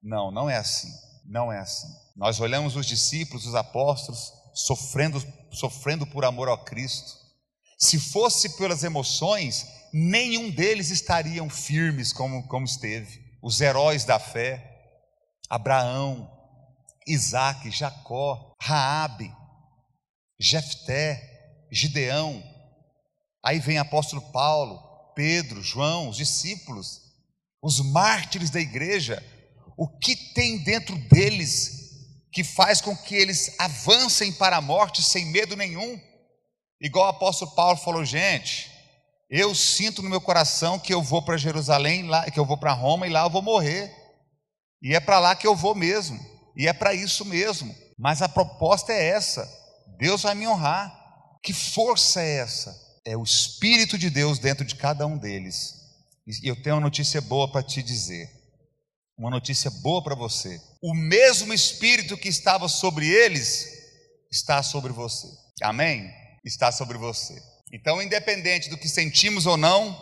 Não, 0.01 0.31
não 0.31 0.49
é 0.49 0.57
assim. 0.57 0.91
Não 1.23 1.51
é 1.51 1.59
assim. 1.59 1.87
Nós 2.15 2.39
olhamos 2.39 2.75
os 2.75 2.85
discípulos, 2.85 3.45
os 3.45 3.53
apóstolos, 3.53 4.31
sofrendo, 4.53 5.23
sofrendo 5.51 6.07
por 6.07 6.25
amor 6.25 6.47
ao 6.47 6.63
Cristo. 6.63 7.13
Se 7.77 7.99
fosse 7.99 8.57
pelas 8.57 8.83
emoções, 8.83 9.67
nenhum 9.93 10.49
deles 10.49 10.89
estariam 10.89 11.49
firmes 11.49 12.11
como, 12.11 12.47
como 12.47 12.65
esteve. 12.65 13.21
Os 13.41 13.61
heróis 13.61 14.03
da 14.03 14.17
fé, 14.17 14.67
Abraão, 15.49 16.29
Isaac, 17.07 17.69
Jacó, 17.69 18.55
Raabe, 18.59 19.31
Jefté, 20.39 21.67
Gideão. 21.71 22.43
Aí 23.43 23.59
vem 23.59 23.77
apóstolo 23.77 24.21
Paulo, 24.31 24.81
Pedro, 25.15 25.61
João, 25.61 26.09
os 26.09 26.17
discípulos, 26.17 27.01
os 27.61 27.79
mártires 27.79 28.49
da 28.49 28.59
igreja. 28.59 29.23
O 29.77 29.87
que 29.87 30.15
tem 30.33 30.57
dentro 30.63 30.97
deles 31.09 31.77
que 32.31 32.43
faz 32.43 32.81
com 32.81 32.95
que 32.97 33.15
eles 33.15 33.55
avancem 33.59 34.33
para 34.33 34.57
a 34.57 34.61
morte 34.61 35.03
sem 35.03 35.27
medo 35.27 35.55
nenhum? 35.55 35.99
Igual 36.79 37.05
o 37.05 37.09
apóstolo 37.09 37.51
Paulo 37.51 37.77
falou, 37.77 38.05
gente, 38.05 38.71
eu 39.29 39.53
sinto 39.53 40.01
no 40.01 40.09
meu 40.09 40.21
coração 40.21 40.79
que 40.79 40.93
eu 40.93 41.01
vou 41.01 41.21
para 41.21 41.37
Jerusalém, 41.37 42.07
lá, 42.07 42.29
que 42.29 42.39
eu 42.39 42.45
vou 42.45 42.57
para 42.57 42.73
Roma 42.73 43.07
e 43.07 43.09
lá 43.09 43.23
eu 43.23 43.29
vou 43.29 43.41
morrer. 43.41 43.93
E 44.81 44.95
é 44.95 44.99
para 44.99 45.19
lá 45.19 45.35
que 45.35 45.45
eu 45.45 45.55
vou 45.55 45.75
mesmo. 45.75 46.19
E 46.55 46.67
é 46.67 46.73
para 46.73 46.93
isso 46.93 47.25
mesmo. 47.25 47.75
Mas 47.97 48.21
a 48.21 48.29
proposta 48.29 48.93
é 48.93 49.09
essa. 49.09 49.47
Deus 49.97 50.21
vai 50.21 50.35
me 50.35 50.47
honrar. 50.47 50.95
Que 51.43 51.51
força 51.51 52.21
é 52.21 52.37
essa? 52.37 52.75
É 53.05 53.17
o 53.17 53.23
Espírito 53.23 53.97
de 53.97 54.09
Deus 54.09 54.39
dentro 54.39 54.65
de 54.65 54.75
cada 54.75 55.05
um 55.05 55.17
deles. 55.17 55.75
E 56.25 56.47
eu 56.47 56.61
tenho 56.61 56.75
uma 56.75 56.81
notícia 56.81 57.19
boa 57.19 57.51
para 57.51 57.63
te 57.63 57.81
dizer. 57.81 58.29
Uma 59.17 59.31
notícia 59.31 59.71
boa 59.71 60.03
para 60.03 60.15
você. 60.15 60.61
O 60.81 60.93
mesmo 60.93 61.53
Espírito 61.53 62.17
que 62.17 62.29
estava 62.29 62.67
sobre 62.67 63.07
eles 63.07 63.67
está 64.31 64.61
sobre 64.61 64.93
você. 64.93 65.27
Amém? 65.61 66.26
Está 66.43 66.71
sobre 66.71 66.97
você. 66.97 67.41
Então, 67.71 68.01
independente 68.01 68.69
do 68.69 68.77
que 68.77 68.87
sentimos 68.87 69.45
ou 69.45 69.57
não, 69.57 69.95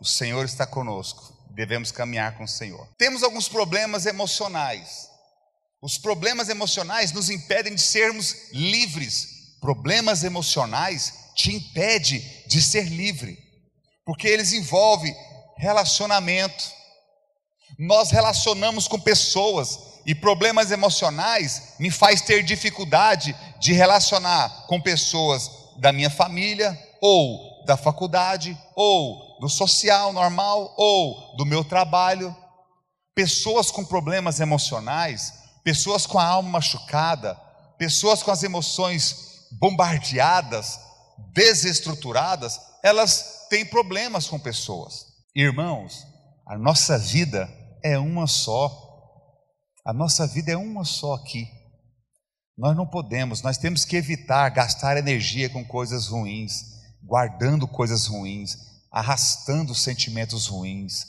o 0.00 0.04
Senhor 0.04 0.44
está 0.44 0.66
conosco. 0.66 1.36
Devemos 1.50 1.90
caminhar 1.90 2.36
com 2.36 2.44
o 2.44 2.48
Senhor. 2.48 2.86
Temos 2.98 3.22
alguns 3.22 3.48
problemas 3.48 4.06
emocionais. 4.06 5.08
Os 5.80 5.96
problemas 5.96 6.48
emocionais 6.48 7.12
nos 7.12 7.30
impedem 7.30 7.74
de 7.74 7.80
sermos 7.80 8.52
livres. 8.52 9.56
Problemas 9.60 10.22
emocionais 10.22 11.14
te 11.34 11.54
impedem 11.54 12.24
de 12.46 12.60
ser 12.60 12.84
livre, 12.84 13.38
porque 14.04 14.26
eles 14.26 14.52
envolvem 14.52 15.14
relacionamento. 15.56 16.64
Nós 17.78 18.10
relacionamos 18.10 18.88
com 18.88 18.98
pessoas 18.98 19.78
e 20.04 20.14
problemas 20.14 20.70
emocionais 20.70 21.74
me 21.78 21.90
faz 21.90 22.22
ter 22.22 22.42
dificuldade 22.42 23.36
de 23.60 23.72
relacionar 23.72 24.66
com 24.66 24.80
pessoas 24.80 25.50
da 25.78 25.92
minha 25.92 26.10
família, 26.10 26.76
ou 27.00 27.64
da 27.64 27.76
faculdade, 27.76 28.58
ou 28.74 29.38
do 29.40 29.48
social 29.48 30.12
normal, 30.12 30.74
ou 30.76 31.36
do 31.36 31.46
meu 31.46 31.64
trabalho. 31.64 32.34
Pessoas 33.14 33.70
com 33.70 33.84
problemas 33.84 34.40
emocionais, 34.40 35.32
pessoas 35.62 36.06
com 36.06 36.18
a 36.18 36.26
alma 36.26 36.50
machucada, 36.50 37.34
pessoas 37.78 38.22
com 38.22 38.30
as 38.30 38.42
emoções 38.42 39.46
bombardeadas, 39.60 40.80
desestruturadas, 41.32 42.60
elas 42.82 43.46
têm 43.48 43.64
problemas 43.64 44.26
com 44.26 44.38
pessoas. 44.38 45.06
Irmãos, 45.34 46.06
a 46.46 46.56
nossa 46.56 46.98
vida 46.98 47.48
é 47.84 47.98
uma 47.98 48.26
só. 48.26 48.86
A 49.84 49.92
nossa 49.92 50.26
vida 50.26 50.52
é 50.52 50.56
uma 50.56 50.84
só 50.84 51.14
aqui. 51.14 51.57
Nós 52.58 52.76
não 52.76 52.84
podemos, 52.84 53.40
nós 53.40 53.56
temos 53.56 53.84
que 53.84 53.94
evitar 53.94 54.48
gastar 54.48 54.96
energia 54.96 55.48
com 55.48 55.64
coisas 55.64 56.08
ruins, 56.08 56.64
guardando 57.00 57.68
coisas 57.68 58.06
ruins, 58.06 58.58
arrastando 58.90 59.72
sentimentos 59.76 60.48
ruins, 60.48 61.06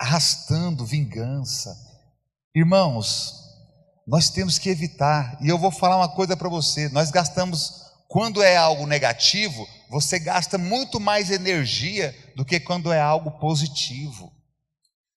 arrastando 0.00 0.86
vingança. 0.86 1.76
Irmãos, 2.56 3.34
nós 4.08 4.30
temos 4.30 4.58
que 4.58 4.70
evitar, 4.70 5.36
e 5.42 5.50
eu 5.50 5.58
vou 5.58 5.70
falar 5.70 5.98
uma 5.98 6.08
coisa 6.08 6.34
para 6.34 6.48
você: 6.48 6.88
nós 6.88 7.10
gastamos, 7.10 7.82
quando 8.08 8.42
é 8.42 8.56
algo 8.56 8.86
negativo, 8.86 9.68
você 9.90 10.18
gasta 10.18 10.56
muito 10.56 10.98
mais 10.98 11.30
energia 11.30 12.16
do 12.34 12.42
que 12.42 12.58
quando 12.58 12.90
é 12.90 12.98
algo 12.98 13.32
positivo. 13.32 14.32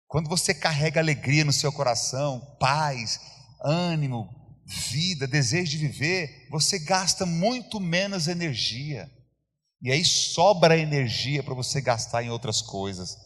Quando 0.10 0.28
você 0.28 0.54
carrega 0.54 1.00
alegria 1.00 1.46
no 1.46 1.54
seu 1.54 1.72
coração, 1.72 2.58
paz, 2.60 3.18
ânimo, 3.64 4.43
vida, 4.66 5.28
desejo 5.28 5.72
de 5.72 5.78
viver, 5.78 6.48
você 6.50 6.80
gasta 6.80 7.26
muito 7.26 7.80
menos 7.80 8.28
energia. 8.28 9.10
E 9.82 9.92
aí 9.92 10.06
sobra 10.06 10.78
energia 10.78 11.44
para 11.44 11.54
você 11.54 11.82
gastar 11.82 12.24
em 12.24 12.30
outras 12.30 12.62
coisas. 12.62 13.18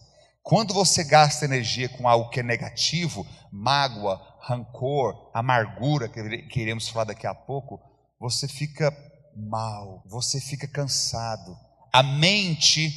Quando 0.41 0.73
você 0.73 1.03
gasta 1.03 1.45
energia 1.45 1.89
com 1.89 2.07
algo 2.07 2.29
que 2.29 2.39
é 2.39 2.43
negativo, 2.43 3.27
mágoa, 3.51 4.19
rancor, 4.41 5.29
amargura, 5.33 6.09
que 6.09 6.59
iremos 6.59 6.87
falar 6.87 7.05
daqui 7.05 7.27
a 7.27 7.35
pouco, 7.35 7.79
você 8.19 8.47
fica 8.47 8.91
mal, 9.35 10.03
você 10.07 10.41
fica 10.41 10.67
cansado. 10.67 11.55
A 11.93 12.01
mente, 12.01 12.91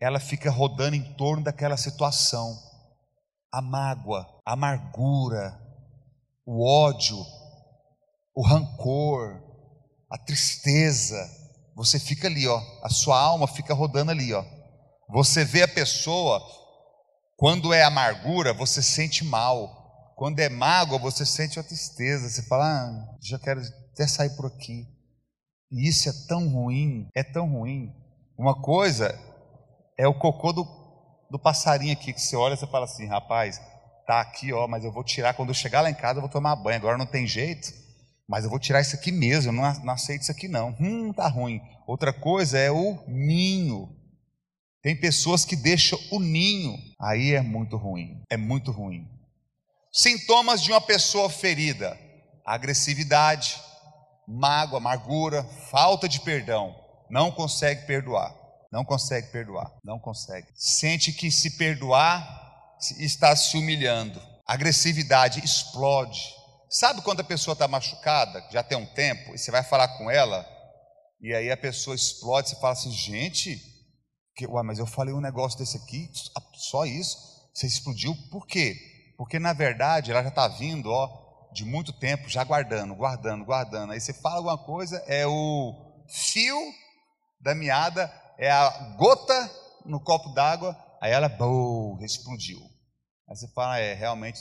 ela 0.00 0.18
fica 0.18 0.50
rodando 0.50 0.96
em 0.96 1.14
torno 1.14 1.44
daquela 1.44 1.76
situação. 1.76 2.56
A 3.52 3.60
mágoa, 3.60 4.26
a 4.44 4.52
amargura, 4.52 5.60
o 6.46 6.64
ódio, 6.64 7.16
o 8.36 8.46
rancor, 8.46 9.42
a 10.10 10.18
tristeza, 10.18 11.16
você 11.74 11.98
fica 11.98 12.28
ali, 12.28 12.46
ó, 12.46 12.60
a 12.82 12.90
sua 12.90 13.18
alma 13.18 13.48
fica 13.48 13.72
rodando 13.72 14.10
ali, 14.10 14.34
ó. 14.34 14.44
Você 15.08 15.42
vê 15.42 15.62
a 15.62 15.68
pessoa, 15.68 16.42
quando 17.36 17.72
é 17.72 17.82
amargura, 17.82 18.52
você 18.52 18.82
sente 18.82 19.24
mal. 19.24 20.14
Quando 20.16 20.40
é 20.40 20.48
mágoa, 20.48 20.98
você 20.98 21.24
sente 21.24 21.58
a 21.58 21.62
tristeza. 21.62 22.28
Você 22.28 22.42
fala, 22.42 22.64
ah, 22.64 23.16
já 23.22 23.38
quero 23.38 23.60
até 23.92 24.06
sair 24.06 24.30
por 24.36 24.46
aqui. 24.46 24.86
E 25.70 25.88
isso 25.88 26.08
é 26.08 26.12
tão 26.28 26.48
ruim, 26.48 27.08
é 27.14 27.22
tão 27.22 27.50
ruim. 27.50 27.90
Uma 28.38 28.60
coisa 28.60 29.18
é 29.98 30.06
o 30.06 30.18
cocô 30.18 30.52
do, 30.52 30.64
do 31.30 31.38
passarinho 31.38 31.92
aqui, 31.92 32.12
que 32.12 32.20
você 32.20 32.36
olha 32.36 32.54
e 32.54 32.56
você 32.56 32.66
fala 32.66 32.84
assim, 32.84 33.06
rapaz, 33.06 33.60
tá 34.06 34.20
aqui, 34.20 34.52
ó, 34.52 34.66
mas 34.66 34.84
eu 34.84 34.92
vou 34.92 35.04
tirar 35.04 35.34
quando 35.34 35.50
eu 35.50 35.54
chegar 35.54 35.80
lá 35.80 35.90
em 35.90 35.94
casa, 35.94 36.18
eu 36.18 36.22
vou 36.22 36.30
tomar 36.30 36.56
banho. 36.56 36.76
Agora 36.76 36.98
não 36.98 37.06
tem 37.06 37.26
jeito. 37.26 37.85
Mas 38.28 38.44
eu 38.44 38.50
vou 38.50 38.58
tirar 38.58 38.80
isso 38.80 38.96
aqui 38.96 39.12
mesmo, 39.12 39.50
eu 39.50 39.52
não, 39.52 39.84
não 39.84 39.92
aceito 39.92 40.22
isso 40.22 40.32
aqui 40.32 40.48
não. 40.48 40.74
Hum, 40.80 41.12
tá 41.12 41.28
ruim. 41.28 41.60
Outra 41.86 42.12
coisa 42.12 42.58
é 42.58 42.70
o 42.70 42.98
ninho. 43.06 43.94
Tem 44.82 44.94
pessoas 44.94 45.44
que 45.44 45.56
deixam 45.56 45.98
o 46.12 46.20
ninho, 46.20 46.76
aí 47.00 47.32
é 47.32 47.40
muito 47.40 47.76
ruim, 47.76 48.22
é 48.30 48.36
muito 48.36 48.70
ruim. 48.70 49.04
Sintomas 49.92 50.62
de 50.62 50.70
uma 50.70 50.80
pessoa 50.80 51.28
ferida: 51.28 51.98
agressividade, 52.44 53.60
mágoa, 54.28 54.78
amargura, 54.78 55.42
falta 55.70 56.08
de 56.08 56.20
perdão, 56.20 56.72
não 57.10 57.32
consegue 57.32 57.86
perdoar, 57.86 58.32
não 58.70 58.84
consegue 58.84 59.32
perdoar, 59.32 59.72
não 59.82 59.98
consegue. 59.98 60.46
Sente 60.54 61.12
que 61.12 61.30
se 61.30 61.56
perdoar 61.56 62.76
está 62.98 63.34
se 63.34 63.56
humilhando. 63.56 64.20
Agressividade 64.46 65.44
explode, 65.44 66.20
Sabe 66.68 67.00
quando 67.02 67.20
a 67.20 67.24
pessoa 67.24 67.52
está 67.52 67.68
machucada, 67.68 68.44
já 68.50 68.62
tem 68.62 68.76
um 68.76 68.86
tempo, 68.86 69.34
e 69.34 69.38
você 69.38 69.50
vai 69.50 69.62
falar 69.62 69.88
com 69.96 70.10
ela, 70.10 70.44
e 71.20 71.32
aí 71.32 71.50
a 71.50 71.56
pessoa 71.56 71.94
explode, 71.94 72.50
você 72.50 72.56
fala 72.56 72.72
assim, 72.72 72.90
gente, 72.90 73.60
que, 74.34 74.46
ué, 74.46 74.62
mas 74.62 74.78
eu 74.78 74.86
falei 74.86 75.14
um 75.14 75.20
negócio 75.20 75.58
desse 75.58 75.76
aqui, 75.76 76.10
só 76.54 76.84
isso, 76.84 77.16
você 77.54 77.66
explodiu, 77.66 78.14
por 78.30 78.46
quê? 78.46 78.76
Porque 79.16 79.38
na 79.38 79.52
verdade 79.52 80.10
ela 80.10 80.22
já 80.22 80.28
está 80.28 80.48
vindo, 80.48 80.90
ó, 80.90 81.48
de 81.52 81.64
muito 81.64 81.92
tempo, 81.92 82.28
já 82.28 82.44
guardando, 82.44 82.94
guardando, 82.94 83.44
guardando. 83.44 83.92
Aí 83.92 84.00
você 84.00 84.12
fala 84.12 84.36
alguma 84.36 84.58
coisa, 84.58 84.98
é 85.06 85.26
o 85.26 86.04
fio 86.06 86.58
da 87.40 87.54
meada, 87.54 88.12
é 88.38 88.50
a 88.50 88.94
gota 88.98 89.50
no 89.86 89.98
copo 90.00 90.30
d'água, 90.30 90.76
aí 91.00 91.12
ela, 91.12 91.28
boom, 91.28 91.98
explodiu. 92.02 92.60
Aí 93.28 93.36
você 93.36 93.48
fala, 93.54 93.78
é, 93.78 93.94
realmente 93.94 94.38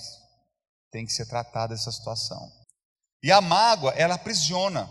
tem 0.91 1.05
que 1.05 1.13
ser 1.13 1.25
tratada 1.25 1.73
essa 1.73 1.91
situação. 1.91 2.51
E 3.23 3.31
a 3.31 3.41
mágoa, 3.41 3.91
ela 3.93 4.15
aprisiona. 4.15 4.89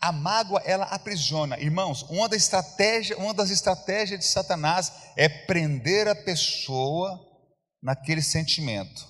A 0.00 0.12
mágoa, 0.12 0.62
ela 0.64 0.84
aprisiona. 0.84 1.58
Irmãos, 1.58 2.02
uma, 2.04 2.28
da 2.28 2.36
estratégia, 2.36 3.18
uma 3.18 3.34
das 3.34 3.50
estratégias 3.50 4.20
de 4.20 4.26
Satanás 4.26 4.92
é 5.16 5.28
prender 5.28 6.06
a 6.06 6.14
pessoa 6.14 7.18
naquele 7.82 8.22
sentimento. 8.22 9.08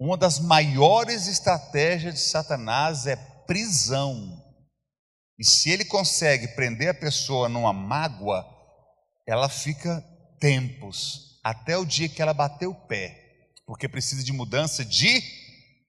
Uma 0.00 0.16
das 0.16 0.40
maiores 0.40 1.28
estratégias 1.28 2.14
de 2.14 2.20
Satanás 2.20 3.06
é 3.06 3.16
prisão. 3.46 4.42
E 5.38 5.44
se 5.44 5.70
ele 5.70 5.84
consegue 5.84 6.48
prender 6.48 6.88
a 6.88 6.94
pessoa 6.94 7.48
numa 7.48 7.72
mágoa, 7.72 8.44
ela 9.26 9.48
fica 9.48 10.04
tempos, 10.40 11.40
até 11.44 11.76
o 11.76 11.84
dia 11.84 12.08
que 12.08 12.20
ela 12.20 12.34
bater 12.34 12.66
o 12.66 12.74
pé 12.74 13.19
porque 13.70 13.88
precisa 13.88 14.24
de 14.24 14.32
mudança 14.32 14.84
de 14.84 15.22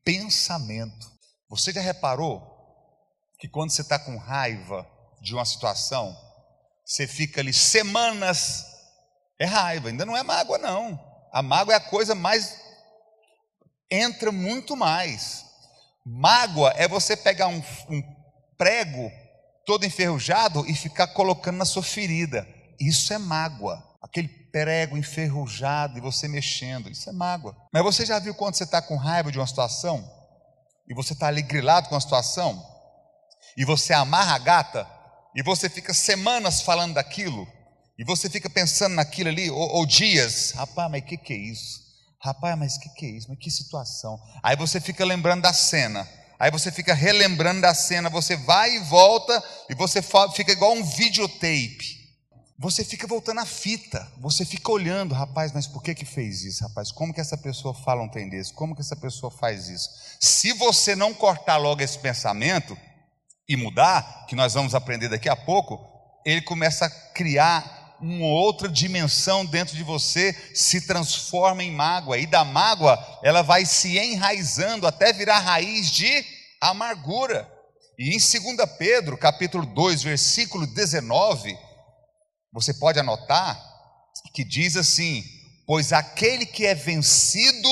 pensamento. 0.06 1.12
Você 1.50 1.74
já 1.74 1.82
reparou 1.82 2.40
que 3.40 3.48
quando 3.50 3.72
você 3.72 3.82
está 3.82 3.98
com 3.98 4.18
raiva 4.18 4.88
de 5.20 5.34
uma 5.34 5.44
situação, 5.44 6.16
você 6.86 7.08
fica 7.08 7.42
ali 7.42 7.52
semanas, 7.52 8.64
é 9.40 9.48
raiva, 9.48 9.90
ainda 9.90 10.06
não 10.06 10.16
é 10.16 10.22
mágoa, 10.22 10.60
não. 10.60 11.00
A 11.34 11.42
mágoa 11.42 11.74
é 11.74 11.78
a 11.78 11.80
coisa 11.80 12.14
mais. 12.14 12.56
entra 13.90 14.32
muito 14.32 14.78
mais. 14.78 15.44
Mágoa 16.06 16.72
é 16.78 16.88
você 16.88 17.18
pegar 17.18 17.48
um, 17.48 17.64
um 17.90 18.04
prego 18.60 19.12
todo 19.66 19.88
enferrujado 19.88 20.64
e 20.68 20.76
ficar 20.76 21.08
colocando 21.08 21.58
na 21.58 21.66
sua 21.66 21.82
ferida. 21.82 22.48
Isso 22.80 23.12
é 23.12 23.18
mágoa. 23.18 23.84
Aquele 24.04 24.40
prego 24.51 24.98
enferrujado 24.98 25.98
e 25.98 26.01
você 26.01 26.27
mexendo. 26.27 26.89
Isso 26.89 27.10
é 27.10 27.13
mágoa. 27.13 27.55
Mas 27.74 27.84
você 27.84 28.05
já 28.05 28.20
viu 28.20 28.34
quando 28.36 28.55
você 28.55 28.63
está 28.63 28.81
com 28.81 28.96
raiva 28.96 29.31
de 29.31 29.39
uma 29.39 29.48
situação? 29.48 30.08
E 30.88 30.93
você 30.93 31.13
está 31.13 31.27
ali 31.27 31.41
grilado 31.41 31.89
com 31.89 31.96
a 31.96 32.01
situação? 32.01 32.63
E 33.55 33.65
você 33.65 33.93
amarra 33.93 34.36
a 34.36 34.39
gata 34.39 35.01
e 35.36 35.41
você 35.41 35.70
fica 35.70 35.93
semanas 35.93 36.62
falando 36.62 36.96
daquilo, 36.96 37.48
e 37.98 38.03
você 38.03 38.29
fica 38.29 38.50
pensando 38.50 38.96
naquilo 38.96 39.29
ali, 39.29 39.50
ou, 39.50 39.75
ou 39.75 39.86
dias, 39.86 40.51
rapaz, 40.51 40.91
mas 40.91 41.01
o 41.01 41.05
que, 41.05 41.17
que 41.17 41.34
é 41.34 41.38
isso? 41.38 41.81
Rapaz, 42.20 42.58
mas 42.58 42.75
o 42.75 42.79
que, 42.79 42.89
que 42.89 43.05
é 43.05 43.10
isso? 43.10 43.27
Mas 43.29 43.39
que 43.39 43.50
situação? 43.50 44.20
Aí 44.43 44.55
você 44.55 44.79
fica 44.79 45.05
lembrando 45.05 45.41
da 45.41 45.53
cena, 45.53 46.08
aí 46.39 46.51
você 46.51 46.72
fica 46.72 46.93
relembrando 46.93 47.62
da 47.62 47.74
cena, 47.74 48.10
você 48.10 48.36
vai 48.36 48.75
e 48.75 48.79
volta, 48.79 49.43
e 49.70 49.75
você 49.75 50.01
fica 50.34 50.51
igual 50.51 50.74
um 50.74 50.84
videotape. 50.84 52.00
Você 52.62 52.86
fica 52.86 53.08
voltando 53.08 53.39
a 53.39 53.46
fita, 53.46 54.08
você 54.20 54.46
fica 54.46 54.72
olhando, 54.72 55.15
rapaz, 55.15 55.51
mas 55.51 55.65
por 55.65 55.82
que 55.82 55.96
que 55.96 56.06
fez 56.06 56.44
isso, 56.44 56.63
rapaz? 56.63 56.91
Como 56.91 57.12
que 57.12 57.20
essa 57.20 57.36
pessoa 57.36 57.74
fala 57.74 58.03
um 58.03 58.08
trem 58.08 58.30
desse? 58.30 58.53
Como 58.53 58.75
que 58.75 58.82
essa 58.82 58.96
pessoa 58.96 59.32
faz 59.32 59.68
isso? 59.68 59.89
Se 60.20 60.53
você 60.53 60.96
não 60.96 61.12
cortar 61.12 61.58
logo 61.58 61.82
esse 61.82 61.98
pensamento 61.98 62.77
e 63.50 63.58
mudar, 63.58 64.27
que 64.27 64.36
nós 64.36 64.53
vamos 64.53 64.75
aprender 64.75 65.10
daqui 65.10 65.27
a 65.27 65.36
pouco, 65.36 65.80
ele 66.24 66.44
começa 66.44 66.86
a 66.86 66.89
criar 66.91 67.98
uma 68.00 68.27
outra 68.27 68.70
dimensão 68.70 69.44
dentro 69.44 69.75
de 69.75 69.82
você, 69.82 70.32
se 70.53 70.82
transforma 70.82 71.63
em 71.63 71.72
mágoa, 71.72 72.20
e 72.20 72.27
da 72.27 72.46
mágoa 72.46 73.03
ela 73.24 73.41
vai 73.41 73.65
se 73.65 73.98
enraizando 73.98 74.86
até 74.86 75.12
virar 75.12 75.39
raiz 75.39 75.89
de 75.89 76.24
amargura. 76.62 77.51
E 77.98 78.15
em 78.15 78.20
2 78.20 78.70
Pedro, 78.77 79.18
capítulo 79.18 79.65
2, 79.65 80.03
versículo 80.03 80.68
19, 80.68 81.58
você 82.51 82.74
pode 82.74 83.00
anotar 83.00 83.72
que 84.34 84.43
diz 84.43 84.75
assim: 84.75 85.24
Pois 85.65 85.93
aquele 85.93 86.46
que 86.46 86.65
é 86.65 86.75
vencido 86.75 87.70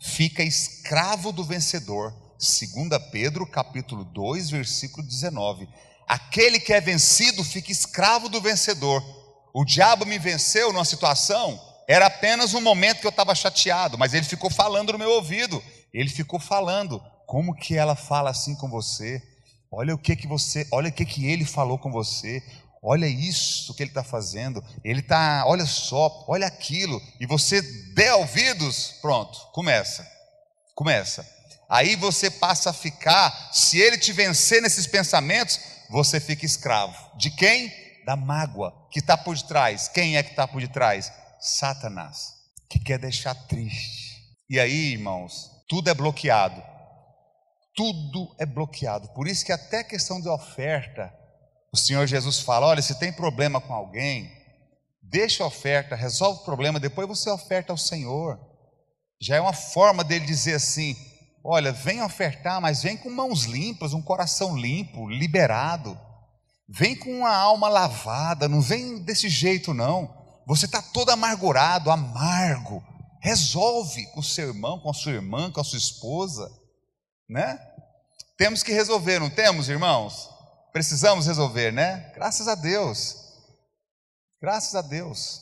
fica 0.00 0.42
escravo 0.42 1.32
do 1.32 1.44
vencedor. 1.44 2.14
2 2.38 3.10
Pedro, 3.10 3.46
capítulo 3.46 4.04
2, 4.04 4.50
versículo 4.50 5.06
19. 5.06 5.68
Aquele 6.06 6.60
que 6.60 6.72
é 6.72 6.80
vencido 6.80 7.42
fica 7.42 7.72
escravo 7.72 8.28
do 8.28 8.40
vencedor. 8.40 9.02
O 9.54 9.64
diabo 9.64 10.04
me 10.04 10.18
venceu 10.18 10.72
numa 10.72 10.84
situação, 10.84 11.58
era 11.88 12.06
apenas 12.06 12.52
um 12.52 12.60
momento 12.60 13.00
que 13.00 13.06
eu 13.06 13.10
estava 13.10 13.34
chateado, 13.34 13.96
mas 13.96 14.12
ele 14.12 14.26
ficou 14.26 14.50
falando 14.50 14.92
no 14.92 14.98
meu 14.98 15.10
ouvido. 15.12 15.62
Ele 15.94 16.10
ficou 16.10 16.38
falando, 16.38 17.02
como 17.26 17.54
que 17.54 17.74
ela 17.74 17.96
fala 17.96 18.28
assim 18.28 18.54
com 18.54 18.68
você? 18.68 19.22
Olha 19.72 19.94
o 19.94 19.98
que 19.98 20.14
que 20.14 20.26
você, 20.26 20.66
olha 20.70 20.90
o 20.90 20.92
que 20.92 21.06
que 21.06 21.26
ele 21.26 21.44
falou 21.44 21.78
com 21.78 21.90
você. 21.90 22.42
Olha 22.88 23.06
isso 23.08 23.74
que 23.74 23.82
ele 23.82 23.90
está 23.90 24.04
fazendo. 24.04 24.64
Ele 24.84 25.00
está, 25.00 25.44
olha 25.44 25.66
só, 25.66 26.24
olha 26.28 26.46
aquilo. 26.46 27.02
E 27.18 27.26
você 27.26 27.60
der 27.94 28.14
ouvidos, 28.14 28.94
pronto, 29.02 29.36
começa. 29.52 30.08
Começa. 30.72 31.28
Aí 31.68 31.96
você 31.96 32.30
passa 32.30 32.70
a 32.70 32.72
ficar, 32.72 33.50
se 33.52 33.76
ele 33.80 33.98
te 33.98 34.12
vencer 34.12 34.62
nesses 34.62 34.86
pensamentos, 34.86 35.58
você 35.90 36.20
fica 36.20 36.46
escravo. 36.46 36.94
De 37.18 37.28
quem? 37.28 37.72
Da 38.06 38.14
mágoa 38.14 38.72
que 38.92 39.00
está 39.00 39.16
por 39.16 39.36
detrás. 39.36 39.88
Quem 39.88 40.16
é 40.16 40.22
que 40.22 40.30
está 40.30 40.46
por 40.46 40.60
detrás? 40.60 41.12
Satanás, 41.40 42.34
que 42.70 42.78
quer 42.78 43.00
deixar 43.00 43.34
triste. 43.34 44.14
E 44.48 44.60
aí, 44.60 44.92
irmãos, 44.92 45.50
tudo 45.68 45.90
é 45.90 45.94
bloqueado. 45.94 46.62
Tudo 47.74 48.32
é 48.38 48.46
bloqueado. 48.46 49.08
Por 49.08 49.26
isso 49.26 49.44
que 49.44 49.50
até 49.50 49.82
questão 49.82 50.20
de 50.20 50.28
oferta 50.28 51.12
o 51.76 51.78
Senhor 51.78 52.06
Jesus 52.06 52.40
fala: 52.40 52.66
olha, 52.66 52.82
se 52.82 52.98
tem 52.98 53.12
problema 53.12 53.60
com 53.60 53.72
alguém, 53.72 54.32
deixa 55.02 55.44
a 55.44 55.46
oferta, 55.46 55.94
resolve 55.94 56.40
o 56.40 56.44
problema, 56.44 56.80
depois 56.80 57.06
você 57.06 57.30
oferta 57.30 57.72
ao 57.72 57.76
Senhor. 57.76 58.40
Já 59.20 59.36
é 59.36 59.40
uma 59.40 59.52
forma 59.52 60.02
dele 60.02 60.24
dizer 60.24 60.54
assim: 60.54 60.96
olha, 61.44 61.72
vem 61.72 62.02
ofertar, 62.02 62.60
mas 62.60 62.82
vem 62.82 62.96
com 62.96 63.10
mãos 63.10 63.44
limpas, 63.44 63.92
um 63.92 64.02
coração 64.02 64.56
limpo, 64.56 65.08
liberado. 65.08 65.98
Vem 66.68 66.96
com 66.96 67.18
uma 67.18 67.34
alma 67.34 67.68
lavada, 67.68 68.48
não 68.48 68.60
vem 68.60 68.98
desse 69.04 69.28
jeito 69.28 69.72
não. 69.72 70.12
Você 70.46 70.66
está 70.66 70.82
todo 70.82 71.10
amargurado, 71.10 71.90
amargo. 71.90 72.82
Resolve 73.20 74.06
com 74.12 74.20
o 74.20 74.24
seu 74.24 74.48
irmão, 74.48 74.80
com 74.80 74.90
a 74.90 74.94
sua 74.94 75.12
irmã, 75.12 75.50
com 75.50 75.60
a 75.60 75.64
sua 75.64 75.78
esposa, 75.78 76.50
né? 77.28 77.58
Temos 78.36 78.62
que 78.62 78.72
resolver, 78.72 79.18
não 79.18 79.30
temos, 79.30 79.68
irmãos? 79.68 80.35
Precisamos 80.76 81.26
resolver, 81.26 81.72
né? 81.72 82.12
Graças 82.14 82.46
a 82.46 82.54
Deus. 82.54 83.16
Graças 84.42 84.74
a 84.74 84.82
Deus. 84.82 85.40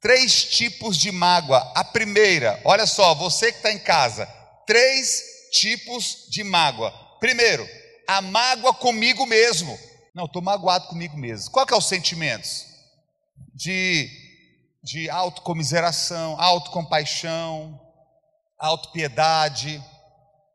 Três 0.00 0.44
tipos 0.44 0.96
de 0.96 1.10
mágoa. 1.10 1.58
A 1.74 1.82
primeira, 1.82 2.60
olha 2.64 2.86
só, 2.86 3.12
você 3.12 3.50
que 3.50 3.56
está 3.56 3.72
em 3.72 3.80
casa, 3.80 4.26
três 4.64 5.24
tipos 5.50 6.28
de 6.30 6.44
mágoa. 6.44 6.92
Primeiro, 7.18 7.68
a 8.06 8.20
mágoa 8.20 8.72
comigo 8.74 9.26
mesmo. 9.26 9.76
Não, 10.14 10.26
estou 10.26 10.40
magoado 10.40 10.86
comigo 10.86 11.16
mesmo. 11.16 11.50
Qual 11.50 11.66
que 11.66 11.74
é 11.74 11.76
os 11.76 11.88
sentimentos? 11.88 12.64
De, 13.52 14.08
de 14.84 15.10
autocomiseração, 15.10 16.40
autocompaixão, 16.40 17.76
autopiedade, 18.56 19.82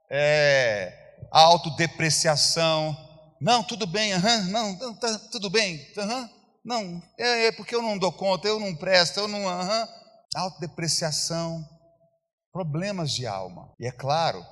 é, 0.10 1.17
autodepreciação 1.30 3.11
não, 3.41 3.63
tudo 3.63 3.88
bem, 3.88 4.13
uhum, 4.13 4.43
não, 4.51 4.73
não 4.77 4.95
tá, 4.95 5.17
tudo 5.32 5.49
bem, 5.49 5.86
uhum, 5.97 6.30
não, 6.63 7.01
é, 7.17 7.47
é, 7.47 7.51
porque 7.51 7.73
eu 7.73 7.82
não 7.82 7.97
dou 7.97 8.12
conta, 8.12 8.47
eu 8.47 8.60
não 8.60 8.75
presto, 8.75 9.19
eu 9.19 9.27
não. 9.27 9.45
Uhum. 9.45 9.88
Autodepreciação, 10.36 11.67
problemas 12.54 13.12
de 13.12 13.25
alma. 13.25 13.73
E 13.80 13.88
é 13.88 13.91
claro, 13.91 14.45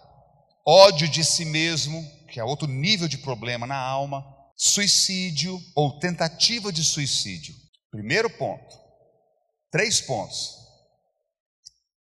ódio 0.65 1.07
de 1.07 1.23
si 1.23 1.45
mesmo, 1.45 2.03
que 2.27 2.39
é 2.39 2.43
outro 2.43 2.67
nível 2.67 3.07
de 3.07 3.17
problema 3.19 3.65
na 3.65 3.77
alma, 3.77 4.25
suicídio 4.57 5.61
ou 5.75 5.99
tentativa 5.99 6.73
de 6.73 6.83
suicídio. 6.83 7.55
Primeiro 7.91 8.29
ponto, 8.29 8.77
três 9.71 10.01
pontos, 10.01 10.57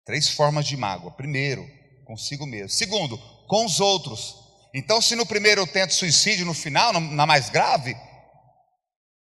três 0.06 0.30
formas 0.30 0.67
de 0.67 0.78
mágoa. 0.78 1.12
Primeiro, 1.12 1.65
consigo 2.06 2.46
mesmo. 2.46 2.69
Segundo, 2.69 3.17
com 3.48 3.65
os 3.65 3.80
outros. 3.80 4.43
Então, 4.74 5.00
se 5.00 5.16
no 5.16 5.26
primeiro 5.26 5.62
eu 5.62 5.68
tento 5.68 5.94
suicídio, 5.94 6.46
no 6.46 6.54
final, 6.54 6.92
na 6.94 7.26
mais 7.28 7.50
grave, 7.50 7.96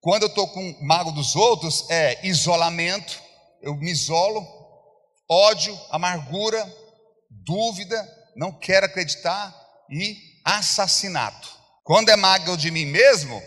quando 0.01 0.25
eu 0.25 0.29
estou 0.29 0.47
com 0.49 0.77
mago 0.83 1.11
dos 1.11 1.35
outros, 1.35 1.89
é 1.89 2.27
isolamento, 2.27 3.21
eu 3.63 3.75
me 3.75 3.91
isolo, 3.91 4.47
ódio, 5.29 5.79
amargura, 5.91 6.65
dúvida, 7.31 8.07
não 8.37 8.53
quero 8.53 8.87
acreditar 8.87 9.55
e 9.91 10.17
assassinato. 10.45 11.49
Quando 11.83 12.11
é 12.11 12.17
mágoa 12.17 12.57
de 12.57 12.71
mim 12.71 12.85
mesmo, 12.85 13.43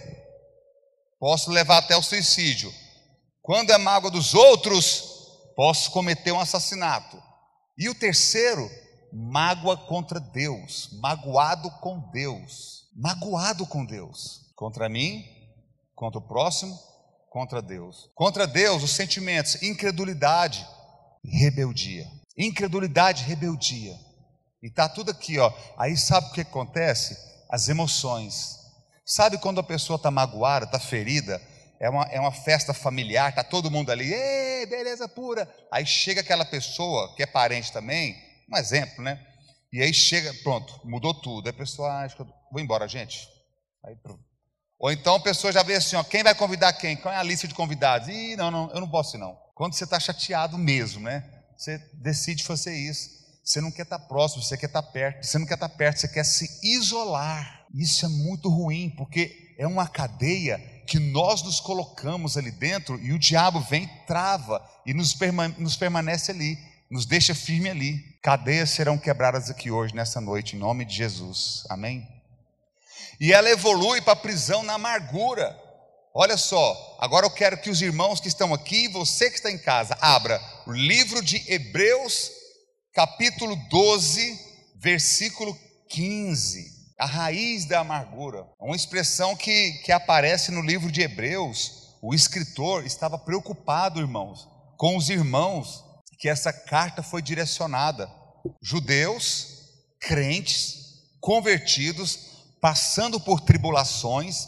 posso 1.19 1.51
levar 1.51 1.77
até 1.77 1.95
o 1.95 2.01
suicídio. 2.01 2.73
Quando 3.41 3.71
é 3.71 3.77
mágoa 3.77 4.09
dos 4.09 4.33
outros, 4.33 5.03
posso 5.55 5.91
cometer 5.91 6.31
um 6.31 6.39
assassinato. 6.39 7.21
E 7.77 7.87
o 7.89 7.95
terceiro 7.95 8.69
mágoa 9.11 9.77
contra 9.77 10.19
Deus, 10.19 10.89
magoado 11.01 11.69
com 11.79 11.99
Deus, 12.11 12.89
magoado 12.95 13.65
com 13.65 13.85
Deus, 13.85 14.51
contra 14.55 14.87
mim, 14.87 15.25
contra 15.95 16.19
o 16.19 16.27
próximo, 16.27 16.77
contra 17.29 17.61
Deus. 17.61 18.09
Contra 18.15 18.45
Deus, 18.45 18.83
os 18.83 18.91
sentimentos, 18.91 19.61
incredulidade 19.61 20.67
rebeldia. 21.23 22.07
Incredulidade 22.37 23.23
rebeldia. 23.23 23.95
E 24.61 24.69
tá 24.69 24.87
tudo 24.87 25.11
aqui, 25.11 25.39
ó. 25.39 25.51
Aí 25.77 25.97
sabe 25.97 26.27
o 26.27 26.31
que 26.33 26.41
acontece? 26.41 27.17
As 27.49 27.67
emoções. 27.67 28.59
Sabe 29.05 29.37
quando 29.37 29.59
a 29.59 29.63
pessoa 29.63 29.97
está 29.97 30.11
magoada, 30.11 30.65
está 30.65 30.79
ferida, 30.79 31.41
é 31.79 31.89
uma, 31.89 32.03
é 32.05 32.19
uma 32.19 32.31
festa 32.31 32.73
familiar, 32.73 33.29
está 33.29 33.43
todo 33.43 33.71
mundo 33.71 33.91
ali, 33.91 34.09
beleza 34.67 35.07
pura. 35.07 35.49
Aí 35.71 35.85
chega 35.85 36.21
aquela 36.21 36.45
pessoa 36.45 37.13
que 37.15 37.23
é 37.23 37.25
parente 37.25 37.73
também, 37.73 38.15
um 38.51 38.57
exemplo, 38.57 39.03
né? 39.03 39.19
E 39.71 39.81
aí 39.81 39.93
chega, 39.93 40.33
pronto, 40.43 40.81
mudou 40.83 41.13
tudo. 41.13 41.47
Aí 41.47 41.51
a 41.51 41.57
pessoa, 41.57 41.89
ah, 41.89 42.01
acho 42.03 42.15
que 42.15 42.21
eu 42.21 42.27
vou 42.51 42.61
embora, 42.61 42.87
gente. 42.87 43.27
Aí. 43.85 43.95
Ou 44.77 44.91
então 44.91 45.15
a 45.15 45.19
pessoa 45.19 45.53
já 45.53 45.63
vê 45.63 45.75
assim, 45.75 45.95
ó, 45.95 46.03
quem 46.03 46.23
vai 46.23 46.35
convidar 46.35 46.73
quem? 46.73 46.97
Qual 46.97 47.13
é 47.13 47.17
a 47.17 47.23
lista 47.23 47.47
de 47.47 47.53
convidados? 47.53 48.09
Ih, 48.09 48.35
não, 48.35 48.51
não, 48.51 48.69
eu 48.71 48.81
não 48.81 48.89
posso 48.89 49.17
não. 49.17 49.37
Quando 49.55 49.73
você 49.73 49.83
está 49.83 49.99
chateado 49.99 50.57
mesmo, 50.57 51.01
né? 51.01 51.23
Você 51.57 51.77
decide 51.93 52.43
fazer 52.43 52.75
isso. 52.75 53.21
Você 53.43 53.61
não 53.61 53.71
quer 53.71 53.83
estar 53.83 53.99
tá 53.99 54.05
próximo, 54.05 54.43
você 54.43 54.57
quer 54.57 54.65
estar 54.65 54.81
tá 54.81 54.91
perto. 54.91 55.25
Você 55.25 55.37
não 55.37 55.45
quer 55.45 55.53
estar 55.53 55.69
tá 55.69 55.75
perto, 55.75 55.99
você 55.99 56.07
quer 56.07 56.23
se 56.23 56.59
isolar. 56.63 57.65
Isso 57.73 58.05
é 58.05 58.09
muito 58.09 58.49
ruim, 58.49 58.89
porque 58.97 59.55
é 59.57 59.65
uma 59.65 59.87
cadeia 59.87 60.57
que 60.87 60.99
nós 60.99 61.41
nos 61.43 61.59
colocamos 61.59 62.35
ali 62.35 62.51
dentro 62.51 62.99
e 62.99 63.13
o 63.13 63.19
diabo 63.19 63.61
vem, 63.61 63.87
trava 64.05 64.61
e 64.85 64.93
nos 64.93 65.77
permanece 65.77 66.31
ali 66.31 66.57
nos 66.91 67.05
deixa 67.05 67.33
firme 67.33 67.69
ali. 67.69 68.03
Cadeias 68.21 68.69
serão 68.69 68.99
quebradas 68.99 69.49
aqui 69.49 69.71
hoje, 69.71 69.95
nessa 69.95 70.21
noite, 70.21 70.55
em 70.55 70.59
nome 70.59 70.85
de 70.85 70.95
Jesus. 70.95 71.63
Amém? 71.67 72.07
E 73.19 73.33
ela 73.33 73.49
evolui 73.49 73.99
para 73.99 74.13
a 74.13 74.15
prisão 74.15 74.61
na 74.61 74.73
amargura. 74.73 75.59
Olha 76.13 76.37
só, 76.37 76.97
agora 76.99 77.25
eu 77.25 77.31
quero 77.31 77.59
que 77.59 77.69
os 77.71 77.81
irmãos 77.81 78.19
que 78.19 78.27
estão 78.27 78.53
aqui, 78.53 78.87
você 78.89 79.27
que 79.27 79.37
está 79.37 79.49
em 79.49 79.57
casa, 79.57 79.97
abra 79.99 80.39
o 80.67 80.71
livro 80.71 81.19
de 81.23 81.43
Hebreus, 81.51 82.29
capítulo 82.93 83.55
12, 83.71 84.39
versículo 84.75 85.57
15. 85.89 86.79
a 86.99 87.05
raiz 87.07 87.65
da 87.65 87.79
amargura. 87.79 88.47
É 88.61 88.63
uma 88.63 88.75
expressão 88.75 89.35
que, 89.35 89.71
que 89.83 89.91
aparece 89.91 90.51
no 90.51 90.61
livro 90.61 90.91
de 90.91 91.01
Hebreus. 91.01 91.97
O 91.99 92.13
escritor 92.13 92.85
estava 92.85 93.17
preocupado, 93.17 93.99
irmãos, 93.99 94.47
com 94.77 94.95
os 94.95 95.09
irmãos 95.09 95.90
que 96.21 96.29
essa 96.29 96.53
carta 96.53 97.01
foi 97.01 97.19
direcionada. 97.19 98.07
Judeus, 98.61 99.47
crentes, 99.99 100.77
convertidos, 101.19 102.29
passando 102.61 103.19
por 103.19 103.41
tribulações, 103.41 104.47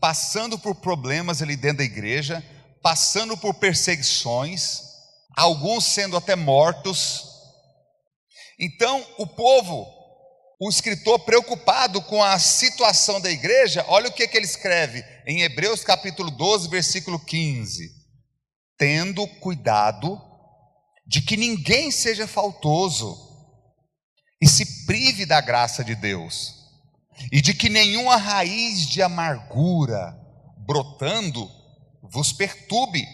passando 0.00 0.56
por 0.56 0.76
problemas 0.76 1.42
ali 1.42 1.56
dentro 1.56 1.78
da 1.78 1.84
igreja, 1.84 2.42
passando 2.80 3.36
por 3.36 3.54
perseguições, 3.54 4.80
alguns 5.36 5.84
sendo 5.86 6.16
até 6.16 6.36
mortos. 6.36 7.24
Então, 8.56 9.04
o 9.18 9.26
povo 9.26 9.98
o 10.60 10.68
escritor 10.68 11.20
preocupado 11.20 12.02
com 12.02 12.22
a 12.22 12.36
situação 12.38 13.20
da 13.20 13.30
igreja, 13.30 13.84
olha 13.88 14.08
o 14.08 14.12
que, 14.12 14.26
que 14.26 14.36
ele 14.36 14.46
escreve 14.46 15.04
em 15.26 15.42
Hebreus 15.42 15.82
capítulo 15.82 16.30
12, 16.30 16.68
versículo 16.68 17.18
15: 17.18 17.90
Tendo 18.76 19.26
cuidado 19.40 20.27
de 21.08 21.22
que 21.22 21.38
ninguém 21.38 21.90
seja 21.90 22.26
faltoso 22.26 23.16
e 24.38 24.46
se 24.46 24.84
prive 24.84 25.24
da 25.24 25.40
graça 25.40 25.82
de 25.82 25.94
Deus, 25.94 26.54
e 27.32 27.40
de 27.40 27.54
que 27.54 27.70
nenhuma 27.70 28.16
raiz 28.16 28.86
de 28.86 29.00
amargura 29.02 30.14
brotando 30.58 31.50
vos 32.02 32.30
perturbe, 32.30 33.08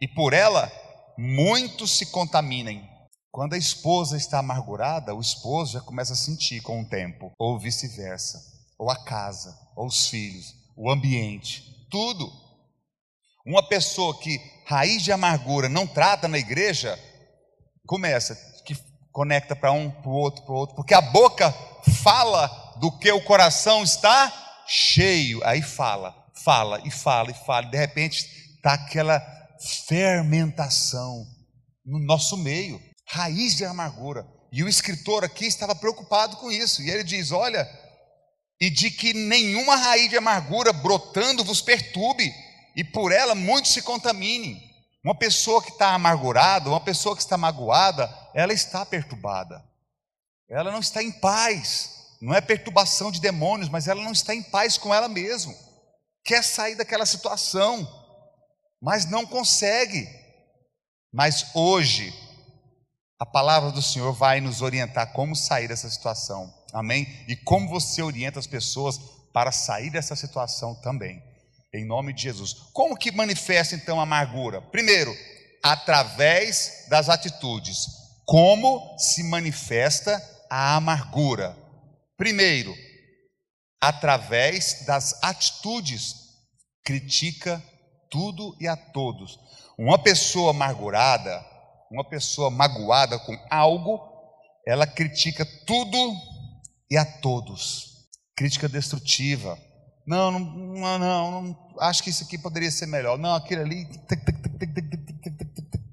e 0.00 0.08
por 0.08 0.32
ela 0.32 0.72
muitos 1.18 1.98
se 1.98 2.06
contaminem. 2.06 2.88
Quando 3.30 3.52
a 3.52 3.58
esposa 3.58 4.16
está 4.16 4.38
amargurada, 4.38 5.14
o 5.14 5.20
esposo 5.20 5.74
já 5.74 5.80
começa 5.80 6.14
a 6.14 6.16
sentir 6.16 6.62
com 6.62 6.80
o 6.80 6.88
tempo, 6.88 7.30
ou 7.38 7.58
vice-versa, 7.58 8.40
ou 8.78 8.90
a 8.90 9.04
casa, 9.04 9.54
ou 9.76 9.86
os 9.86 10.08
filhos, 10.08 10.54
o 10.76 10.90
ambiente, 10.90 11.86
tudo. 11.90 12.32
Uma 13.46 13.68
pessoa 13.68 14.18
que 14.18 14.40
raiz 14.64 15.02
de 15.02 15.12
amargura 15.12 15.68
não 15.68 15.86
trata 15.86 16.26
na 16.26 16.38
igreja, 16.38 16.98
começa, 17.86 18.34
que 18.64 18.76
conecta 19.12 19.54
para 19.54 19.72
um, 19.72 19.90
para 19.90 20.10
o 20.10 20.14
outro, 20.14 20.44
para 20.44 20.54
o 20.54 20.56
outro, 20.56 20.76
porque 20.76 20.94
a 20.94 21.00
boca 21.00 21.52
fala 22.02 22.46
do 22.80 22.90
que 22.98 23.10
o 23.12 23.22
coração 23.22 23.82
está 23.82 24.32
cheio, 24.66 25.44
aí 25.44 25.62
fala, 25.62 26.14
fala 26.34 26.80
e 26.84 26.90
fala 26.90 27.30
e 27.30 27.34
fala, 27.34 27.66
e 27.66 27.70
de 27.70 27.78
repente 27.78 28.26
está 28.56 28.74
aquela 28.74 29.20
fermentação 29.86 31.26
no 31.84 31.98
nosso 31.98 32.36
meio 32.36 32.80
raiz 33.06 33.54
de 33.54 33.64
amargura. 33.64 34.26
E 34.52 34.62
o 34.62 34.68
escritor 34.68 35.24
aqui 35.24 35.46
estava 35.46 35.74
preocupado 35.74 36.36
com 36.36 36.50
isso. 36.50 36.82
E 36.82 36.90
ele 36.90 37.04
diz: 37.04 37.32
Olha, 37.32 37.68
e 38.60 38.70
de 38.70 38.90
que 38.90 39.12
nenhuma 39.12 39.76
raiz 39.76 40.08
de 40.08 40.16
amargura 40.16 40.72
brotando 40.72 41.44
vos 41.44 41.60
perturbe, 41.60 42.32
e 42.76 42.84
por 42.84 43.12
ela 43.12 43.34
muitos 43.34 43.72
se 43.72 43.82
contaminem. 43.82 44.63
Uma 45.04 45.14
pessoa 45.14 45.62
que 45.62 45.70
está 45.70 45.92
amargurada, 45.92 46.70
uma 46.70 46.80
pessoa 46.80 47.14
que 47.14 47.20
está 47.20 47.36
magoada, 47.36 48.10
ela 48.32 48.54
está 48.54 48.86
perturbada. 48.86 49.62
Ela 50.48 50.72
não 50.72 50.80
está 50.80 51.02
em 51.02 51.12
paz. 51.12 52.16
Não 52.22 52.32
é 52.32 52.40
perturbação 52.40 53.12
de 53.12 53.20
demônios, 53.20 53.68
mas 53.68 53.86
ela 53.86 54.02
não 54.02 54.12
está 54.12 54.34
em 54.34 54.42
paz 54.42 54.78
com 54.78 54.94
ela 54.94 55.06
mesma. 55.06 55.54
Quer 56.24 56.42
sair 56.42 56.74
daquela 56.74 57.04
situação, 57.04 57.86
mas 58.80 59.04
não 59.04 59.26
consegue. 59.26 60.08
Mas 61.12 61.54
hoje, 61.54 62.14
a 63.18 63.26
palavra 63.26 63.70
do 63.70 63.82
Senhor 63.82 64.12
vai 64.14 64.40
nos 64.40 64.62
orientar 64.62 65.12
como 65.12 65.36
sair 65.36 65.68
dessa 65.68 65.90
situação. 65.90 66.50
Amém? 66.72 67.06
E 67.28 67.36
como 67.36 67.68
você 67.68 68.00
orienta 68.00 68.38
as 68.38 68.46
pessoas 68.46 68.98
para 69.34 69.52
sair 69.52 69.90
dessa 69.90 70.16
situação 70.16 70.74
também. 70.76 71.22
Em 71.74 71.84
nome 71.84 72.12
de 72.12 72.22
Jesus. 72.22 72.54
Como 72.72 72.96
que 72.96 73.10
manifesta 73.10 73.74
então 73.74 73.98
a 73.98 74.04
amargura? 74.04 74.62
Primeiro, 74.62 75.12
através 75.60 76.86
das 76.88 77.08
atitudes. 77.08 77.88
Como 78.24 78.96
se 78.96 79.24
manifesta 79.24 80.22
a 80.48 80.76
amargura? 80.76 81.58
Primeiro, 82.16 82.72
através 83.80 84.84
das 84.86 85.20
atitudes. 85.20 86.14
Critica 86.84 87.60
tudo 88.08 88.56
e 88.60 88.68
a 88.68 88.76
todos. 88.76 89.40
Uma 89.76 89.98
pessoa 89.98 90.50
amargurada, 90.50 91.44
uma 91.90 92.08
pessoa 92.08 92.50
magoada 92.50 93.18
com 93.18 93.36
algo, 93.50 94.00
ela 94.64 94.86
critica 94.86 95.44
tudo 95.66 96.14
e 96.88 96.96
a 96.96 97.04
todos. 97.04 98.06
Crítica 98.36 98.68
destrutiva. 98.68 99.58
Não, 100.06 100.30
não, 100.30 100.98
não, 100.98 101.42
não, 101.42 101.56
acho 101.80 102.02
que 102.02 102.10
isso 102.10 102.24
aqui 102.24 102.36
poderia 102.36 102.70
ser 102.70 102.86
melhor. 102.86 103.18
Não, 103.18 103.34
aquele 103.34 103.62
ali, 103.62 103.88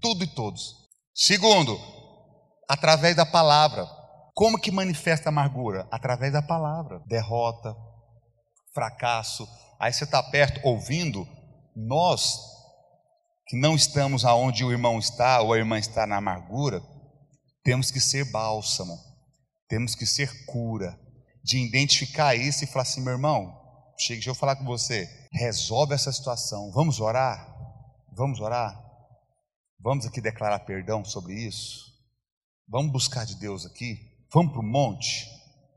tudo 0.02 0.24
e 0.24 0.28
todos. 0.28 0.76
Segundo, 1.14 1.80
através 2.68 3.16
da 3.16 3.26
palavra. 3.26 3.88
Como 4.34 4.60
que 4.60 4.72
manifesta 4.72 5.30
a 5.30 5.32
amargura? 5.32 5.88
Através 5.92 6.34
da 6.34 6.42
palavra. 6.42 7.02
Derrota, 7.06 7.76
fracasso. 8.74 9.48
Aí 9.80 9.94
você 9.94 10.04
está 10.04 10.24
perto 10.24 10.60
ouvindo. 10.64 11.28
Nós 11.76 12.40
que 13.52 13.58
não 13.58 13.76
estamos 13.76 14.24
aonde 14.24 14.64
o 14.64 14.72
irmão 14.72 14.98
está 14.98 15.42
ou 15.42 15.52
a 15.52 15.58
irmã 15.58 15.78
está 15.78 16.08
na 16.08 16.16
amargura, 16.16 16.82
temos 17.66 17.92
que 17.92 18.00
ser 18.00 18.32
bálsamo, 18.32 18.98
temos 19.68 19.94
que 19.94 20.06
ser 20.06 20.46
cura, 20.46 20.98
de 21.44 21.58
identificar 21.58 22.34
isso 22.34 22.64
e 22.64 22.68
falar 22.68 22.84
assim, 22.84 23.02
meu 23.02 23.12
irmão, 23.12 23.61
chega, 24.02 24.18
deixa 24.18 24.30
eu 24.30 24.36
falar 24.36 24.56
com 24.56 24.66
você, 24.66 25.10
resolve 25.32 25.94
essa 25.94 26.12
situação, 26.12 26.72
vamos 26.72 27.00
orar? 27.00 27.48
Vamos 28.14 28.40
orar? 28.40 28.80
Vamos 29.80 30.06
aqui 30.06 30.22
declarar 30.22 30.60
perdão 30.60 31.04
sobre 31.04 31.34
isso? 31.34 31.92
Vamos 32.68 32.92
buscar 32.92 33.26
de 33.26 33.36
Deus 33.36 33.66
aqui? 33.66 33.98
Vamos 34.34 34.54
para 34.54 34.62
o 34.62 34.66
monte? 34.66 35.28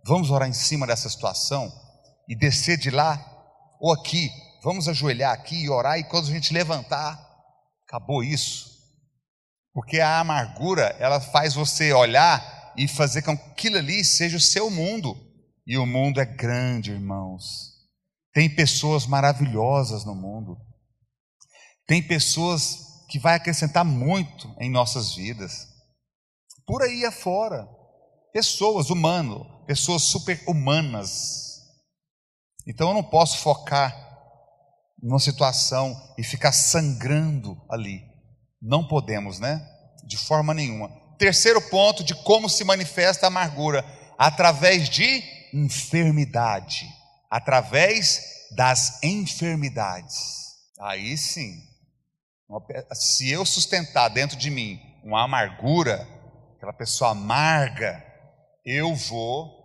Vamos 0.06 0.30
orar 0.30 0.48
em 0.48 0.52
cima 0.52 0.86
dessa 0.86 1.08
situação 1.08 1.72
e 2.28 2.36
descer 2.36 2.78
de 2.78 2.90
lá 2.90 3.18
ou 3.80 3.92
aqui? 3.92 4.30
Vamos 4.62 4.88
ajoelhar 4.88 5.32
aqui 5.32 5.64
e 5.64 5.70
orar 5.70 5.98
e 5.98 6.04
quando 6.04 6.28
a 6.28 6.32
gente 6.32 6.52
levantar, 6.52 7.24
Acabou 7.94 8.24
isso. 8.24 8.74
Porque 9.72 10.00
a 10.00 10.18
amargura, 10.18 10.96
ela 10.98 11.20
faz 11.20 11.54
você 11.54 11.92
olhar 11.92 12.72
e 12.76 12.88
fazer 12.88 13.22
com 13.22 13.36
que 13.36 13.50
aquilo 13.50 13.76
ali 13.76 14.04
seja 14.04 14.36
o 14.36 14.40
seu 14.40 14.68
mundo. 14.70 15.16
E 15.66 15.78
o 15.78 15.86
mundo 15.86 16.20
é 16.20 16.24
grande, 16.24 16.90
irmãos. 16.90 17.73
Tem 18.34 18.52
pessoas 18.52 19.06
maravilhosas 19.06 20.04
no 20.04 20.14
mundo. 20.14 20.58
Tem 21.86 22.02
pessoas 22.02 23.06
que 23.08 23.18
vai 23.18 23.36
acrescentar 23.36 23.84
muito 23.84 24.52
em 24.58 24.68
nossas 24.68 25.14
vidas. 25.14 25.68
Por 26.66 26.82
aí 26.82 27.04
afora. 27.04 27.68
Pessoas 28.32 28.90
humanas, 28.90 29.38
pessoas 29.66 30.02
super 30.02 30.42
humanas. 30.48 31.60
Então 32.66 32.88
eu 32.88 32.94
não 32.94 33.04
posso 33.04 33.38
focar 33.38 33.94
numa 35.00 35.20
situação 35.20 35.96
e 36.18 36.24
ficar 36.24 36.50
sangrando 36.50 37.56
ali. 37.70 38.02
Não 38.60 38.88
podemos, 38.88 39.38
né? 39.38 39.64
De 40.04 40.16
forma 40.16 40.52
nenhuma. 40.52 40.90
Terceiro 41.18 41.60
ponto 41.70 42.02
de 42.02 42.14
como 42.24 42.48
se 42.48 42.64
manifesta 42.64 43.26
a 43.26 43.28
amargura: 43.28 43.84
através 44.18 44.88
de 44.88 45.22
enfermidade. 45.52 46.88
Através 47.36 48.20
das 48.54 49.02
enfermidades. 49.02 50.16
Aí 50.80 51.16
sim. 51.16 51.60
Se 52.92 53.30
eu 53.30 53.44
sustentar 53.44 54.08
dentro 54.08 54.36
de 54.36 54.50
mim 54.50 54.80
uma 55.02 55.24
amargura, 55.24 56.06
aquela 56.56 56.72
pessoa 56.72 57.10
amarga, 57.10 58.04
eu 58.64 58.94
vou 58.94 59.64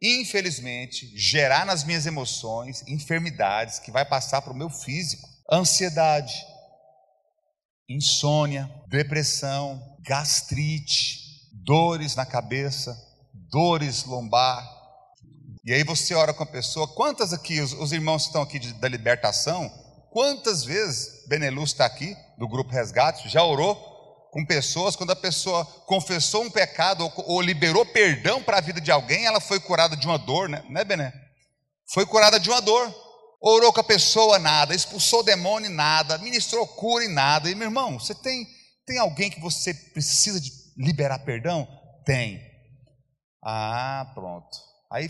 infelizmente, 0.00 1.12
gerar 1.16 1.66
nas 1.66 1.84
minhas 1.84 2.06
emoções 2.06 2.84
enfermidades 2.86 3.78
que 3.78 3.90
vai 3.90 4.04
passar 4.04 4.42
para 4.42 4.52
o 4.52 4.56
meu 4.56 4.70
físico. 4.70 5.28
Ansiedade, 5.50 6.34
insônia, 7.88 8.70
depressão, 8.88 9.82
gastrite, 10.00 11.18
dores 11.64 12.14
na 12.14 12.24
cabeça, 12.24 12.96
dores 13.50 14.04
lombar. 14.04 14.77
E 15.68 15.74
aí 15.74 15.84
você 15.84 16.14
ora 16.14 16.32
com 16.32 16.42
a 16.42 16.46
pessoa, 16.46 16.88
quantas 16.88 17.30
aqui, 17.30 17.60
os, 17.60 17.74
os 17.74 17.92
irmãos 17.92 18.22
que 18.22 18.28
estão 18.30 18.40
aqui 18.40 18.58
de, 18.58 18.72
da 18.72 18.88
libertação, 18.88 19.70
quantas 20.10 20.64
vezes 20.64 21.26
Beneluz 21.28 21.72
está 21.72 21.84
aqui, 21.84 22.16
do 22.38 22.48
grupo 22.48 22.72
Resgate, 22.72 23.28
já 23.28 23.44
orou 23.44 23.76
com 24.32 24.46
pessoas, 24.46 24.96
quando 24.96 25.10
a 25.10 25.16
pessoa 25.16 25.66
confessou 25.84 26.42
um 26.42 26.50
pecado 26.50 27.04
ou, 27.04 27.12
ou 27.34 27.42
liberou 27.42 27.84
perdão 27.84 28.42
para 28.42 28.56
a 28.56 28.60
vida 28.62 28.80
de 28.80 28.90
alguém, 28.90 29.26
ela 29.26 29.40
foi 29.40 29.60
curada 29.60 29.94
de 29.94 30.06
uma 30.06 30.16
dor, 30.16 30.48
né, 30.48 30.64
né 30.70 30.84
Bené? 30.84 31.12
Foi 31.92 32.06
curada 32.06 32.40
de 32.40 32.48
uma 32.48 32.62
dor. 32.62 32.90
Orou 33.38 33.70
com 33.70 33.80
a 33.80 33.84
pessoa, 33.84 34.38
nada. 34.38 34.74
Expulsou 34.74 35.20
o 35.20 35.22
demônio, 35.22 35.68
nada. 35.68 36.16
Ministrou 36.16 36.66
cura 36.66 37.04
e 37.04 37.08
nada. 37.08 37.50
E 37.50 37.54
meu 37.54 37.66
irmão, 37.66 38.00
você 38.00 38.14
tem, 38.14 38.46
tem 38.86 38.96
alguém 38.96 39.30
que 39.30 39.38
você 39.38 39.74
precisa 39.74 40.40
de 40.40 40.50
liberar 40.78 41.18
perdão? 41.18 41.68
Tem. 42.06 42.40
Ah, 43.44 44.10
pronto. 44.14 44.56
Aí 44.90 45.08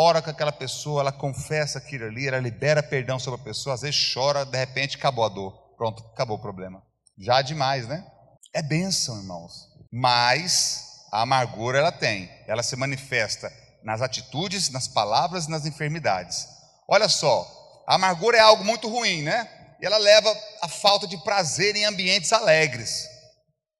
ora 0.00 0.22
com 0.22 0.30
aquela 0.30 0.50
pessoa, 0.50 1.02
ela 1.02 1.12
confessa 1.12 1.78
aquilo 1.78 2.06
ali, 2.06 2.26
ela 2.26 2.38
libera 2.38 2.82
perdão 2.82 3.18
sobre 3.18 3.38
a 3.38 3.44
pessoa, 3.44 3.74
às 3.74 3.82
vezes 3.82 4.12
chora, 4.14 4.46
de 4.46 4.56
repente 4.56 4.96
acabou 4.96 5.24
a 5.24 5.28
dor. 5.28 5.52
Pronto, 5.76 6.02
acabou 6.14 6.38
o 6.38 6.40
problema. 6.40 6.82
Já 7.18 7.42
demais, 7.42 7.86
né? 7.86 8.06
É 8.54 8.62
bênção, 8.62 9.18
irmãos. 9.18 9.52
Mas 9.92 11.06
a 11.12 11.20
amargura 11.22 11.78
ela 11.78 11.92
tem, 11.92 12.30
ela 12.46 12.62
se 12.62 12.76
manifesta 12.76 13.52
nas 13.84 14.00
atitudes, 14.00 14.70
nas 14.70 14.88
palavras 14.88 15.46
e 15.46 15.50
nas 15.50 15.66
enfermidades. 15.66 16.46
Olha 16.88 17.08
só, 17.08 17.46
a 17.86 17.96
amargura 17.96 18.38
é 18.38 18.40
algo 18.40 18.64
muito 18.64 18.88
ruim, 18.88 19.22
né? 19.22 19.48
E 19.82 19.86
ela 19.86 19.98
leva 19.98 20.34
a 20.62 20.68
falta 20.68 21.06
de 21.06 21.16
prazer 21.18 21.76
em 21.76 21.84
ambientes 21.84 22.32
alegres. 22.32 23.06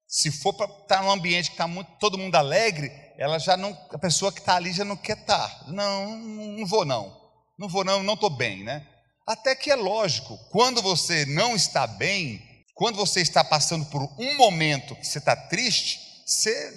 Se 0.07 0.31
for 0.31 0.53
para 0.53 0.67
estar 0.67 1.03
num 1.03 1.11
ambiente 1.11 1.51
que 1.51 1.63
está 1.63 1.69
todo 1.99 2.19
mundo 2.19 2.35
alegre, 2.35 2.91
ela 3.21 3.39
já 3.39 3.55
não, 3.55 3.77
a 3.91 3.99
pessoa 3.99 4.33
que 4.33 4.41
está 4.41 4.57
ali 4.57 4.73
já 4.73 4.83
não 4.83 4.97
quer 4.97 5.19
estar. 5.19 5.47
Tá. 5.47 5.71
Não, 5.71 6.17
não 6.17 6.67
vou 6.67 6.87
não, 6.87 7.15
não 7.59 7.69
vou 7.69 7.85
não, 7.85 8.03
não 8.03 8.15
estou 8.15 8.31
bem, 8.31 8.65
né? 8.65 8.87
Até 9.29 9.55
que 9.55 9.71
é 9.71 9.77
lógico, 9.77 10.39
quando 10.51 10.81
você 10.81 11.27
não 11.27 11.55
está 11.55 11.87
bem, 11.87 12.43
quando 12.75 12.97
você 12.97 13.21
está 13.21 13.45
passando 13.45 13.85
por 13.91 14.03
um 14.19 14.37
momento 14.39 14.97
que 14.97 15.07
você 15.07 15.19
está 15.19 15.37
triste, 15.37 16.01
você 16.27 16.73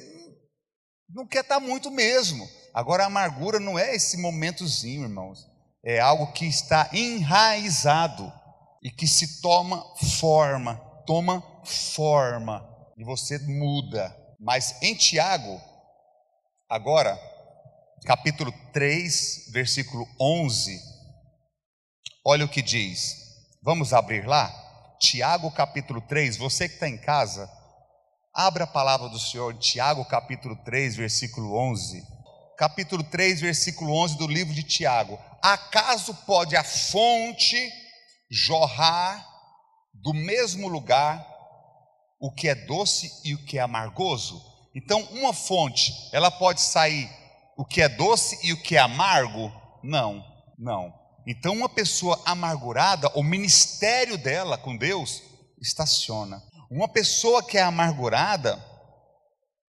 não 1.10 1.26
quer 1.26 1.44
estar 1.44 1.62
tá 1.62 1.66
muito 1.66 1.90
mesmo. 1.90 2.46
Agora 2.74 3.04
a 3.04 3.08
amargura 3.08 3.58
não 3.58 3.80
é 3.80 3.96
esse 3.96 4.18
momentozinho, 4.18 5.04
irmãos. 5.04 5.48
É 5.82 6.02
algo 6.02 6.34
que 6.34 6.46
está 6.46 6.90
enraizado 6.92 8.30
e 8.84 8.92
que 8.92 9.08
se 9.08 9.42
toma 9.42 9.82
forma, 10.20 10.76
toma 11.08 11.42
forma 11.64 12.68
e 12.98 13.06
você 13.06 13.40
muda. 13.40 14.14
Mas 14.38 14.76
em 14.82 14.94
Tiago, 14.94 15.62
agora, 16.74 17.16
capítulo 18.04 18.52
3, 18.74 19.52
versículo 19.52 20.08
11, 20.20 20.82
olha 22.26 22.46
o 22.46 22.50
que 22.50 22.64
diz. 22.64 23.16
Vamos 23.62 23.94
abrir 23.94 24.26
lá? 24.26 24.52
Tiago, 25.00 25.52
capítulo 25.52 26.02
3. 26.02 26.36
Você 26.38 26.68
que 26.68 26.74
está 26.74 26.90
em 26.90 26.98
casa, 26.98 27.48
abra 28.34 28.64
a 28.64 28.68
palavra 28.68 29.08
do 29.08 29.20
Senhor, 29.20 29.54
Tiago, 29.60 30.04
capítulo 30.06 30.56
3, 30.66 30.96
versículo 30.96 31.56
11. 31.56 32.04
Capítulo 32.58 33.04
3, 33.04 33.42
versículo 33.42 33.94
11 33.94 34.18
do 34.18 34.26
livro 34.26 34.56
de 34.56 34.64
Tiago. 34.64 35.20
Acaso 35.44 36.16
pode 36.26 36.56
a 36.56 36.64
fonte 36.64 37.72
jorrar 38.32 39.24
do 39.94 40.12
mesmo 40.12 40.68
lugar 40.68 41.24
o 42.20 42.32
que 42.32 42.50
é 42.50 42.56
doce 42.56 43.12
e 43.24 43.36
o 43.36 43.46
que 43.46 43.60
é 43.60 43.62
amargoso? 43.62 44.53
Então, 44.76 45.02
uma 45.12 45.34
fonte, 45.34 45.94
ela 46.12 46.32
pode 46.32 46.62
sair 46.62 47.10
o 47.56 47.64
que 47.64 47.82
é 47.82 47.90
doce 47.90 48.40
e 48.44 48.52
o 48.52 48.62
que 48.62 48.76
é 48.76 48.80
amargo? 48.80 49.52
Não, 49.84 50.24
não. 50.58 50.94
Então, 51.28 51.54
uma 51.54 51.70
pessoa 51.70 52.20
amargurada, 52.26 53.10
o 53.16 53.24
ministério 53.24 54.18
dela 54.18 54.58
com 54.58 54.76
Deus 54.76 55.22
estaciona. 55.62 56.42
Uma 56.72 56.88
pessoa 56.88 57.44
que 57.44 57.58
é 57.58 57.62
amargurada, 57.62 58.62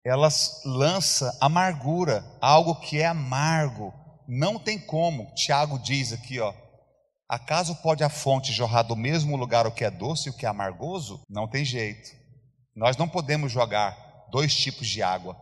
ela 0.05 0.29
lança 0.65 1.35
amargura, 1.39 2.23
algo 2.41 2.75
que 2.75 2.99
é 2.99 3.05
amargo. 3.05 3.93
Não 4.27 4.59
tem 4.59 4.77
como. 4.77 5.33
Tiago 5.33 5.79
diz 5.79 6.11
aqui, 6.11 6.39
ó. 6.39 6.53
Acaso 7.27 7.75
pode 7.75 8.03
a 8.03 8.09
fonte 8.09 8.51
jorrar 8.51 8.83
do 8.83 8.95
mesmo 8.95 9.37
lugar 9.37 9.65
o 9.65 9.71
que 9.71 9.85
é 9.85 9.91
doce 9.91 10.27
e 10.27 10.31
o 10.31 10.35
que 10.35 10.45
é 10.45 10.49
amargoso? 10.49 11.21
Não 11.29 11.47
tem 11.47 11.63
jeito. 11.63 12.09
Nós 12.75 12.97
não 12.97 13.07
podemos 13.07 13.51
jogar 13.51 14.08
dois 14.31 14.55
tipos 14.55 14.87
de 14.87 15.01
água, 15.01 15.35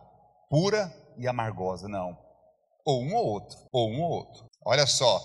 pura 0.48 0.92
e 1.16 1.26
amargosa, 1.26 1.88
não. 1.88 2.18
Ou 2.84 3.02
um 3.02 3.14
ou 3.14 3.26
outro, 3.26 3.58
ou 3.72 3.90
um 3.90 4.00
ou 4.00 4.10
outro. 4.10 4.46
Olha 4.64 4.86
só, 4.86 5.22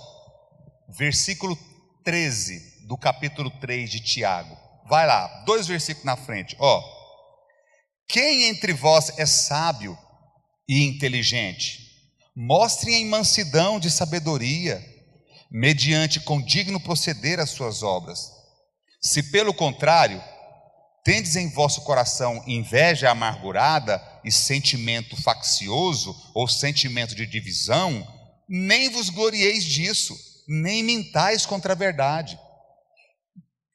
versículo 0.89 1.57
13 2.03 2.87
do 2.87 2.97
capítulo 2.97 3.49
3 3.59 3.89
de 3.89 3.99
Tiago. 3.99 4.57
Vai 4.87 5.07
lá, 5.07 5.27
dois 5.45 5.67
versículos 5.67 6.05
na 6.05 6.17
frente. 6.17 6.55
Ó. 6.59 6.83
Quem 8.07 8.45
entre 8.45 8.73
vós 8.73 9.17
é 9.17 9.25
sábio 9.25 9.97
e 10.67 10.83
inteligente? 10.83 11.79
Mostre 12.35 12.93
em 12.93 13.05
mansidão 13.05 13.79
de 13.79 13.89
sabedoria, 13.89 14.83
mediante 15.49 16.19
condigno 16.19 16.79
proceder 16.79 17.39
as 17.39 17.51
suas 17.51 17.83
obras. 17.83 18.31
Se 18.99 19.31
pelo 19.31 19.53
contrário, 19.53 20.21
Tendes 21.03 21.35
em 21.35 21.49
vosso 21.49 21.81
coração 21.81 22.41
inveja 22.47 23.09
amargurada 23.09 24.01
e 24.23 24.31
sentimento 24.31 25.21
faccioso 25.21 26.15
ou 26.33 26.47
sentimento 26.47 27.13
de 27.13 27.25
divisão, 27.25 28.07
nem 28.47 28.89
vos 28.89 29.09
glorieis 29.09 29.65
disso, 29.65 30.15
nem 30.47 30.81
mintais 30.81 31.45
contra 31.45 31.73
a 31.73 31.75
verdade. 31.75 32.39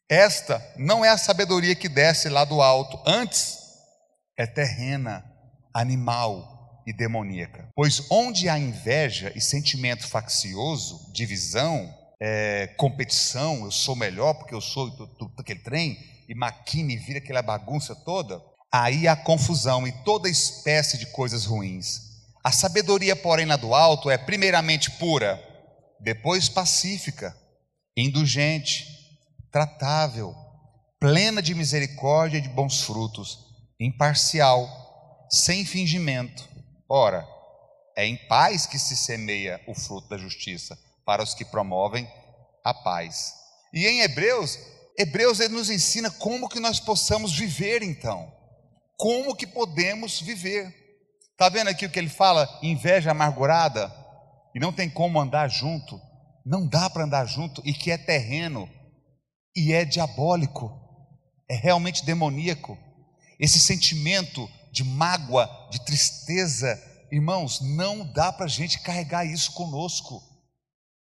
Esta 0.09 0.64
não 0.79 1.05
é 1.05 1.11
a 1.11 1.19
sabedoria 1.19 1.75
que 1.75 1.88
desce 1.88 2.31
lá 2.31 2.47
do 2.47 2.62
alto, 2.62 2.99
antes 3.07 3.59
é 4.38 4.47
terrena, 4.47 5.23
animal 5.75 6.83
e 6.87 6.93
demoníaca. 6.95 7.69
Pois 7.75 8.11
onde 8.11 8.49
há 8.49 8.59
inveja 8.59 9.31
e 9.37 9.41
sentimento 9.41 10.09
faccioso, 10.09 11.12
divisão, 11.12 11.95
é, 12.19 12.69
competição, 12.79 13.67
eu 13.67 13.71
sou 13.71 13.95
melhor 13.95 14.33
porque 14.35 14.55
eu 14.55 14.62
sou 14.62 14.88
do, 14.91 15.07
do, 15.07 15.29
daquele 15.37 15.61
trem, 15.61 15.99
e 16.29 16.35
maquina 16.35 16.93
e 16.93 16.97
vira 16.97 17.19
aquela 17.19 17.41
bagunça 17.41 17.95
toda, 17.95 18.43
aí 18.71 19.09
há 19.09 19.17
confusão 19.17 19.87
e 19.87 19.93
toda 20.05 20.29
espécie 20.29 20.99
de 20.99 21.07
coisas 21.07 21.47
ruins. 21.47 22.01
A 22.45 22.53
sabedoria, 22.53 23.17
porém, 23.17 23.47
lá 23.47 23.57
do 23.57 23.75
alto 23.75 24.11
é 24.11 24.19
primeiramente 24.19 24.91
pura, 24.93 25.43
depois 26.01 26.49
pacífica, 26.49 27.37
indulgente, 27.97 28.87
tratável, 29.51 30.35
plena 31.01 31.43
de 31.43 31.55
misericórdia 31.55 32.38
e 32.38 32.43
de 32.43 32.49
bons 32.49 32.83
frutos, 32.83 33.38
imparcial, 33.81 34.69
sem 35.31 35.64
fingimento. 35.64 36.49
Ora, 36.88 37.27
é 37.97 38.07
em 38.07 38.17
paz 38.29 38.67
que 38.67 38.79
se 38.79 38.97
semeia 38.97 39.61
o 39.67 39.75
fruto 39.75 40.09
da 40.09 40.19
justiça 40.19 40.79
para 41.05 41.23
os 41.23 41.35
que 41.35 41.45
promovem 41.45 42.09
a 42.64 42.73
paz. 42.73 43.35
E 43.73 43.87
em 43.87 44.01
Hebreus, 44.01 44.59
Hebreus 44.98 45.38
ele 45.38 45.54
nos 45.54 45.70
ensina 45.70 46.11
como 46.11 46.48
que 46.48 46.58
nós 46.58 46.80
possamos 46.80 47.32
viver 47.32 47.84
então. 47.84 48.32
Como 48.96 49.37
que 49.37 49.46
podemos 49.46 50.20
viver. 50.20 50.74
Está 51.30 51.48
vendo 51.48 51.68
aqui 51.68 51.87
o 51.87 51.90
que 51.90 52.00
ele 52.00 52.08
fala? 52.08 52.48
Inveja 52.64 53.12
amargurada. 53.12 53.94
E 54.52 54.58
não 54.58 54.72
tem 54.72 54.90
como 54.90 55.20
andar 55.20 55.48
junto. 55.48 56.00
Não 56.44 56.66
dá 56.66 56.90
para 56.90 57.04
andar 57.04 57.26
junto. 57.26 57.62
E 57.64 57.72
que 57.72 57.92
é 57.92 57.96
terreno. 57.96 58.68
E 59.54 59.72
é 59.72 59.84
diabólico. 59.84 60.68
É 61.48 61.54
realmente 61.54 62.04
demoníaco. 62.04 62.76
Esse 63.38 63.61
sentimento 63.61 64.50
de 64.72 64.82
mágoa, 64.82 65.48
de 65.70 65.78
tristeza. 65.84 66.76
Irmãos, 67.12 67.61
não 67.61 68.04
dá 68.12 68.32
para 68.32 68.46
a 68.46 68.48
gente 68.48 68.80
carregar 68.80 69.24
isso 69.24 69.52
conosco. 69.52 70.20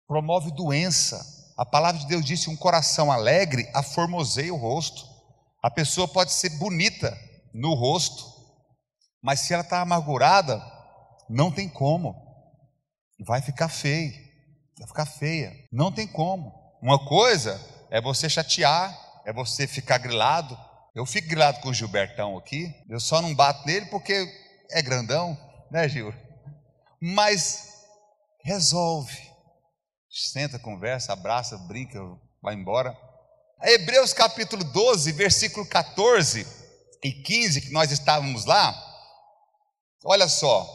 Promove 0.05 0.51
doença 0.51 1.34
a 1.57 1.65
palavra 1.65 2.01
de 2.01 2.07
Deus 2.07 2.25
disse: 2.25 2.49
um 2.49 2.55
coração 2.55 3.11
alegre 3.11 3.69
aformoseia 3.73 4.53
o 4.53 4.57
rosto. 4.57 5.05
A 5.63 5.71
pessoa 5.71 6.07
pode 6.07 6.31
ser 6.31 6.49
bonita 6.57 7.17
no 7.53 7.73
rosto, 7.73 8.25
mas 9.21 9.39
se 9.39 9.53
ela 9.53 9.63
está 9.63 9.81
amargurada, 9.81 10.61
não 11.29 11.51
tem 11.51 11.67
como. 11.67 12.15
Vai 13.25 13.41
ficar 13.41 13.69
feia, 13.69 14.13
vai 14.77 14.87
ficar 14.87 15.05
feia. 15.05 15.53
Não 15.71 15.91
tem 15.91 16.05
como. 16.05 16.53
Uma 16.81 17.03
coisa 17.03 17.59
é 17.89 18.01
você 18.01 18.29
chatear, 18.29 18.95
é 19.25 19.33
você 19.33 19.65
ficar 19.65 19.97
grilado. 19.97 20.57
Eu 20.93 21.05
fico 21.05 21.27
grilado 21.27 21.59
com 21.61 21.69
o 21.69 21.73
Gilbertão 21.73 22.37
aqui, 22.37 22.73
eu 22.89 22.99
só 22.99 23.21
não 23.21 23.33
bato 23.33 23.65
nele 23.65 23.87
porque 23.87 24.27
é 24.71 24.81
grandão, 24.81 25.37
né, 25.71 25.89
Gil? 25.89 26.13
Mas 27.01 27.69
resolve 28.43 29.34
senta, 30.15 30.57
conversa, 30.57 31.11
abraça, 31.11 31.57
brinca, 31.57 31.99
vai 32.41 32.55
embora. 32.55 32.97
Hebreus 33.61 34.13
capítulo 34.13 34.63
12, 34.63 35.11
versículo 35.11 35.65
14 35.65 36.47
e 37.03 37.11
15, 37.11 37.61
que 37.61 37.71
nós 37.71 37.91
estávamos 37.91 38.45
lá, 38.45 38.73
olha 40.05 40.29
só, 40.29 40.65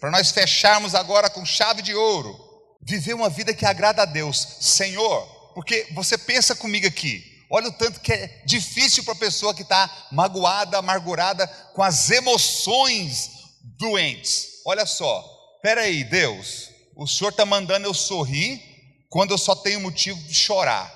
para 0.00 0.10
nós 0.10 0.32
fecharmos 0.32 0.96
agora 0.96 1.30
com 1.30 1.44
chave 1.44 1.80
de 1.80 1.94
ouro, 1.94 2.36
viver 2.82 3.14
uma 3.14 3.30
vida 3.30 3.54
que 3.54 3.64
agrada 3.64 4.02
a 4.02 4.06
Deus, 4.06 4.36
Senhor, 4.60 5.24
porque 5.54 5.86
você 5.94 6.18
pensa 6.18 6.56
comigo 6.56 6.88
aqui, 6.88 7.22
olha 7.48 7.68
o 7.68 7.72
tanto 7.72 8.00
que 8.00 8.12
é 8.12 8.42
difícil 8.44 9.04
para 9.04 9.14
a 9.14 9.18
pessoa 9.18 9.54
que 9.54 9.62
está 9.62 10.08
magoada, 10.10 10.78
amargurada, 10.78 11.46
com 11.72 11.82
as 11.84 12.10
emoções 12.10 13.30
doentes. 13.78 14.62
Olha 14.66 14.84
só, 14.84 15.24
peraí, 15.62 16.02
Deus, 16.02 16.75
o 16.96 17.06
Senhor 17.06 17.30
está 17.30 17.44
mandando 17.44 17.86
eu 17.86 17.94
sorrir 17.94 18.60
quando 19.08 19.32
eu 19.32 19.38
só 19.38 19.54
tenho 19.54 19.80
motivo 19.80 20.20
de 20.24 20.34
chorar. 20.34 20.92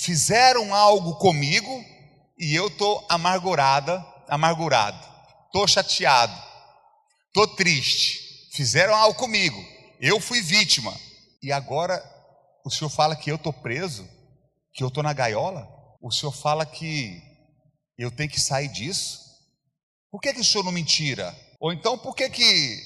Fizeram 0.00 0.74
algo 0.74 1.14
comigo 1.16 1.84
e 2.38 2.54
eu 2.54 2.66
estou 2.66 3.04
amargurada, 3.08 4.04
amargurado, 4.28 4.98
estou 5.46 5.66
chateado, 5.66 6.36
estou 7.28 7.46
triste. 7.46 8.50
Fizeram 8.52 8.94
algo 8.94 9.18
comigo 9.18 9.76
eu 10.00 10.20
fui 10.20 10.40
vítima. 10.40 10.94
E 11.42 11.52
agora 11.52 12.02
o 12.64 12.70
senhor 12.70 12.90
fala 12.90 13.16
que 13.16 13.30
eu 13.30 13.36
estou 13.36 13.52
preso, 13.52 14.08
que 14.72 14.82
eu 14.82 14.88
estou 14.88 15.02
na 15.02 15.12
gaiola? 15.12 15.68
O 16.00 16.10
senhor 16.10 16.32
fala 16.32 16.66
que 16.66 17.22
eu 17.98 18.10
tenho 18.10 18.30
que 18.30 18.40
sair 18.40 18.68
disso? 18.68 19.20
Por 20.10 20.20
que, 20.20 20.32
que 20.32 20.40
o 20.40 20.44
senhor 20.44 20.64
não 20.64 20.72
me 20.72 20.84
tira? 20.84 21.34
Ou 21.60 21.72
então 21.72 21.98
por 21.98 22.14
que, 22.14 22.28
que 22.28 22.82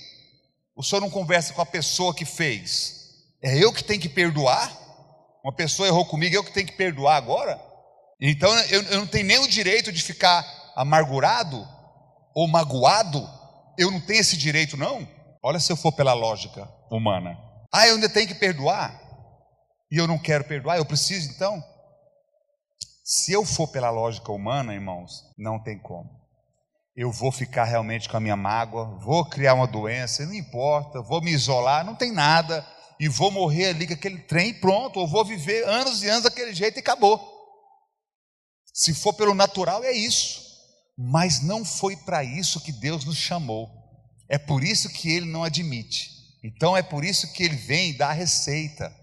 o 0.80 0.82
senhor 0.82 1.02
não 1.02 1.10
conversa 1.10 1.52
com 1.52 1.60
a 1.60 1.66
pessoa 1.66 2.14
que 2.14 2.24
fez? 2.24 3.10
É 3.42 3.62
eu 3.62 3.70
que 3.70 3.84
tenho 3.84 4.00
que 4.00 4.08
perdoar? 4.08 4.74
Uma 5.44 5.54
pessoa 5.54 5.86
errou 5.86 6.06
comigo, 6.06 6.34
eu 6.34 6.42
que 6.42 6.54
tenho 6.54 6.66
que 6.66 6.72
perdoar 6.72 7.16
agora? 7.16 7.60
Então 8.18 8.50
eu, 8.70 8.82
eu 8.84 8.98
não 9.00 9.06
tenho 9.06 9.26
nem 9.26 9.38
o 9.38 9.46
direito 9.46 9.92
de 9.92 10.02
ficar 10.02 10.42
amargurado 10.74 11.68
ou 12.34 12.48
magoado? 12.48 13.28
Eu 13.76 13.90
não 13.90 14.00
tenho 14.00 14.20
esse 14.20 14.38
direito, 14.38 14.74
não? 14.74 15.06
Olha 15.42 15.60
se 15.60 15.70
eu 15.70 15.76
for 15.76 15.92
pela 15.92 16.14
lógica 16.14 16.66
humana. 16.90 17.36
Ah, 17.70 17.86
eu 17.86 17.96
ainda 17.96 18.08
tenho 18.08 18.28
que 18.28 18.34
perdoar? 18.34 18.98
E 19.92 19.98
eu 19.98 20.06
não 20.06 20.18
quero 20.18 20.44
perdoar, 20.44 20.78
eu 20.78 20.86
preciso 20.86 21.30
então? 21.30 21.62
Se 23.04 23.32
eu 23.32 23.44
for 23.44 23.68
pela 23.68 23.90
lógica 23.90 24.32
humana, 24.32 24.72
irmãos, 24.72 25.24
não 25.36 25.62
tem 25.62 25.78
como 25.78 26.19
eu 26.96 27.12
vou 27.12 27.30
ficar 27.30 27.64
realmente 27.64 28.08
com 28.08 28.16
a 28.16 28.20
minha 28.20 28.36
mágoa, 28.36 28.98
vou 28.98 29.24
criar 29.24 29.54
uma 29.54 29.66
doença, 29.66 30.26
não 30.26 30.34
importa, 30.34 31.00
vou 31.00 31.22
me 31.22 31.30
isolar, 31.30 31.84
não 31.84 31.94
tem 31.94 32.12
nada, 32.12 32.66
e 32.98 33.08
vou 33.08 33.30
morrer 33.30 33.66
ali 33.66 33.86
com 33.86 33.94
aquele 33.94 34.18
trem 34.18 34.52
pronto, 34.54 34.98
ou 34.98 35.06
vou 35.06 35.24
viver 35.24 35.66
anos 35.66 36.02
e 36.02 36.08
anos 36.08 36.24
daquele 36.24 36.54
jeito 36.54 36.76
e 36.76 36.80
acabou. 36.80 37.20
Se 38.74 38.92
for 38.92 39.14
pelo 39.14 39.34
natural, 39.34 39.82
é 39.84 39.92
isso. 39.92 40.50
Mas 40.98 41.40
não 41.40 41.64
foi 41.64 41.96
para 41.96 42.22
isso 42.22 42.60
que 42.60 42.72
Deus 42.72 43.04
nos 43.04 43.16
chamou. 43.16 43.70
É 44.28 44.36
por 44.36 44.62
isso 44.62 44.90
que 44.90 45.10
ele 45.10 45.26
não 45.26 45.44
admite. 45.44 46.10
Então 46.44 46.76
é 46.76 46.82
por 46.82 47.04
isso 47.04 47.32
que 47.32 47.42
ele 47.42 47.56
vem 47.56 47.96
dar 47.96 48.10
a 48.10 48.14
receita. 48.14 48.94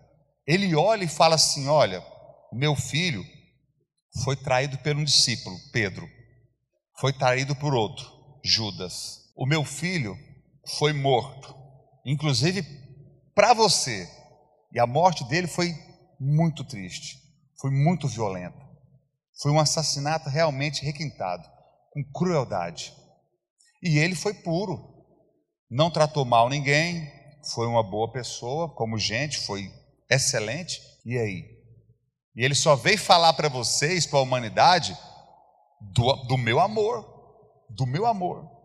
Ele 0.46 0.76
olha 0.76 1.04
e 1.04 1.08
fala 1.08 1.36
assim: 1.36 1.68
Olha, 1.68 2.04
meu 2.54 2.76
filho 2.76 3.26
foi 4.24 4.36
traído 4.36 4.78
por 4.78 4.96
um 4.96 5.04
discípulo, 5.04 5.58
Pedro 5.72 6.17
foi 7.00 7.14
traído 7.14 7.56
por 7.56 7.74
outro, 7.74 8.06
Judas. 8.44 9.32
O 9.36 9.46
meu 9.46 9.64
filho 9.64 10.18
foi 10.78 10.94
morto, 10.94 11.56
inclusive 12.06 12.64
para 13.36 13.54
você. 13.54 14.10
E 14.74 14.80
a 14.80 14.88
morte 14.88 15.24
dele 15.26 15.48
foi 15.48 15.74
muito 16.20 16.64
triste, 16.64 17.18
foi 17.60 17.72
muito 17.72 18.08
violenta. 18.08 18.68
Foi 19.42 19.52
um 19.52 19.60
assassinato 19.60 20.30
realmente 20.30 20.84
requintado, 20.84 21.48
com 21.92 22.04
crueldade. 22.12 22.92
E 23.82 24.00
ele 24.00 24.16
foi 24.16 24.34
puro, 24.34 25.06
não 25.70 25.92
tratou 25.92 26.26
mal 26.26 26.50
ninguém, 26.50 27.12
foi 27.54 27.68
uma 27.68 27.84
boa 27.84 28.12
pessoa, 28.12 28.74
como 28.74 28.98
gente, 28.98 29.38
foi 29.38 29.72
excelente. 30.10 30.82
E 31.06 31.18
aí? 31.18 31.46
E 32.36 32.44
ele 32.44 32.56
só 32.56 32.76
veio 32.76 32.98
falar 32.98 33.34
para 33.34 33.50
vocês, 33.50 34.06
para 34.06 34.20
a 34.20 34.24
humanidade, 34.24 34.98
do, 35.82 36.16
do 36.28 36.38
meu 36.38 36.60
amor, 36.60 37.06
do 37.70 37.86
meu 37.86 38.06
amor. 38.06 38.58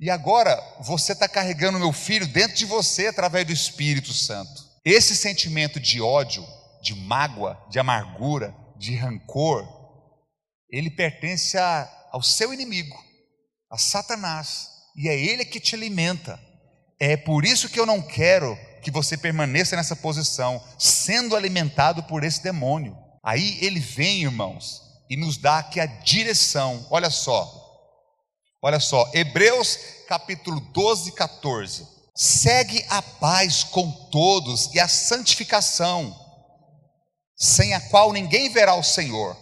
E 0.00 0.08
agora 0.08 0.58
você 0.80 1.12
está 1.12 1.28
carregando 1.28 1.78
meu 1.78 1.92
filho 1.92 2.26
dentro 2.26 2.56
de 2.56 2.64
você 2.64 3.08
através 3.08 3.46
do 3.46 3.52
Espírito 3.52 4.12
Santo. 4.12 4.70
Esse 4.84 5.14
sentimento 5.14 5.78
de 5.78 6.00
ódio, 6.00 6.46
de 6.82 6.94
mágoa, 6.94 7.62
de 7.68 7.78
amargura, 7.78 8.54
de 8.78 8.96
rancor, 8.96 9.68
ele 10.70 10.90
pertence 10.90 11.58
a, 11.58 11.86
ao 12.12 12.22
seu 12.22 12.54
inimigo, 12.54 12.96
a 13.70 13.76
Satanás, 13.76 14.68
e 14.96 15.08
é 15.08 15.18
ele 15.18 15.44
que 15.44 15.60
te 15.60 15.74
alimenta. 15.74 16.40
É 16.98 17.16
por 17.16 17.44
isso 17.44 17.68
que 17.68 17.78
eu 17.78 17.84
não 17.84 18.00
quero 18.00 18.58
que 18.82 18.90
você 18.90 19.18
permaneça 19.18 19.76
nessa 19.76 19.94
posição, 19.94 20.62
sendo 20.78 21.36
alimentado 21.36 22.02
por 22.04 22.24
esse 22.24 22.42
demônio. 22.42 22.96
Aí 23.22 23.58
ele 23.60 23.80
vem, 23.80 24.22
irmãos, 24.22 24.80
e 25.10 25.16
nos 25.16 25.36
dá 25.36 25.58
aqui 25.58 25.80
a 25.80 25.86
direção. 25.86 26.86
Olha 26.88 27.10
só. 27.10 27.58
Olha 28.62 28.78
só, 28.78 29.10
Hebreus 29.12 29.76
capítulo 30.06 30.60
12, 30.60 31.12
14. 31.12 31.86
Segue 32.14 32.84
a 32.88 33.02
paz 33.02 33.64
com 33.64 33.90
todos 34.10 34.72
e 34.74 34.78
a 34.78 34.86
santificação, 34.86 36.14
sem 37.36 37.74
a 37.74 37.80
qual 37.80 38.12
ninguém 38.12 38.50
verá 38.50 38.74
o 38.74 38.82
Senhor, 38.82 39.36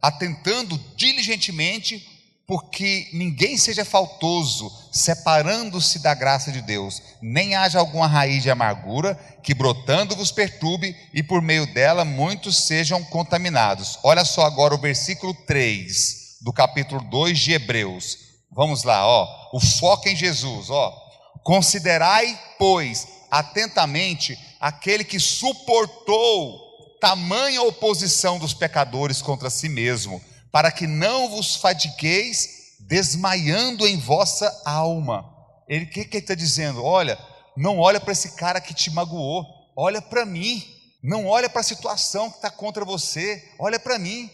atentando 0.00 0.78
diligentemente 0.96 2.11
porque 2.46 3.08
ninguém 3.12 3.56
seja 3.56 3.84
faltoso, 3.84 4.70
separando-se 4.92 6.00
da 6.00 6.12
graça 6.12 6.50
de 6.50 6.60
Deus, 6.60 7.00
nem 7.20 7.54
haja 7.54 7.78
alguma 7.78 8.06
raiz 8.06 8.42
de 8.42 8.50
amargura 8.50 9.14
que 9.42 9.54
brotando 9.54 10.16
vos 10.16 10.30
perturbe 10.30 10.94
e 11.14 11.22
por 11.22 11.40
meio 11.40 11.66
dela 11.72 12.04
muitos 12.04 12.64
sejam 12.64 13.02
contaminados. 13.04 13.98
Olha 14.02 14.24
só 14.24 14.44
agora 14.44 14.74
o 14.74 14.80
versículo 14.80 15.32
3 15.46 16.38
do 16.42 16.52
capítulo 16.52 17.02
2 17.04 17.38
de 17.38 17.52
Hebreus. 17.52 18.18
Vamos 18.50 18.82
lá, 18.82 19.06
ó. 19.06 19.28
O 19.52 19.60
foco 19.60 20.08
em 20.08 20.16
Jesus, 20.16 20.68
ó. 20.68 20.94
Considerai, 21.42 22.38
pois, 22.58 23.06
atentamente 23.30 24.38
aquele 24.60 25.04
que 25.04 25.18
suportou 25.18 26.60
tamanha 27.00 27.62
oposição 27.62 28.38
dos 28.38 28.54
pecadores 28.54 29.22
contra 29.22 29.50
si 29.50 29.68
mesmo 29.68 30.22
para 30.52 30.70
que 30.70 30.86
não 30.86 31.30
vos 31.30 31.56
fatigueis 31.56 32.76
desmaiando 32.80 33.86
em 33.86 33.98
vossa 33.98 34.62
alma. 34.66 35.24
Ele 35.66 35.86
que 35.86 36.04
que 36.04 36.18
está 36.18 36.34
dizendo? 36.34 36.84
Olha, 36.84 37.18
não 37.56 37.78
olha 37.78 37.98
para 37.98 38.12
esse 38.12 38.32
cara 38.36 38.60
que 38.60 38.74
te 38.74 38.90
magoou, 38.90 39.44
olha 39.76 40.02
para 40.02 40.26
mim. 40.26 40.62
Não 41.02 41.26
olha 41.26 41.48
para 41.48 41.62
a 41.62 41.64
situação 41.64 42.30
que 42.30 42.36
está 42.36 42.50
contra 42.50 42.84
você, 42.84 43.42
olha 43.58 43.80
para 43.80 43.98
mim. 43.98 44.30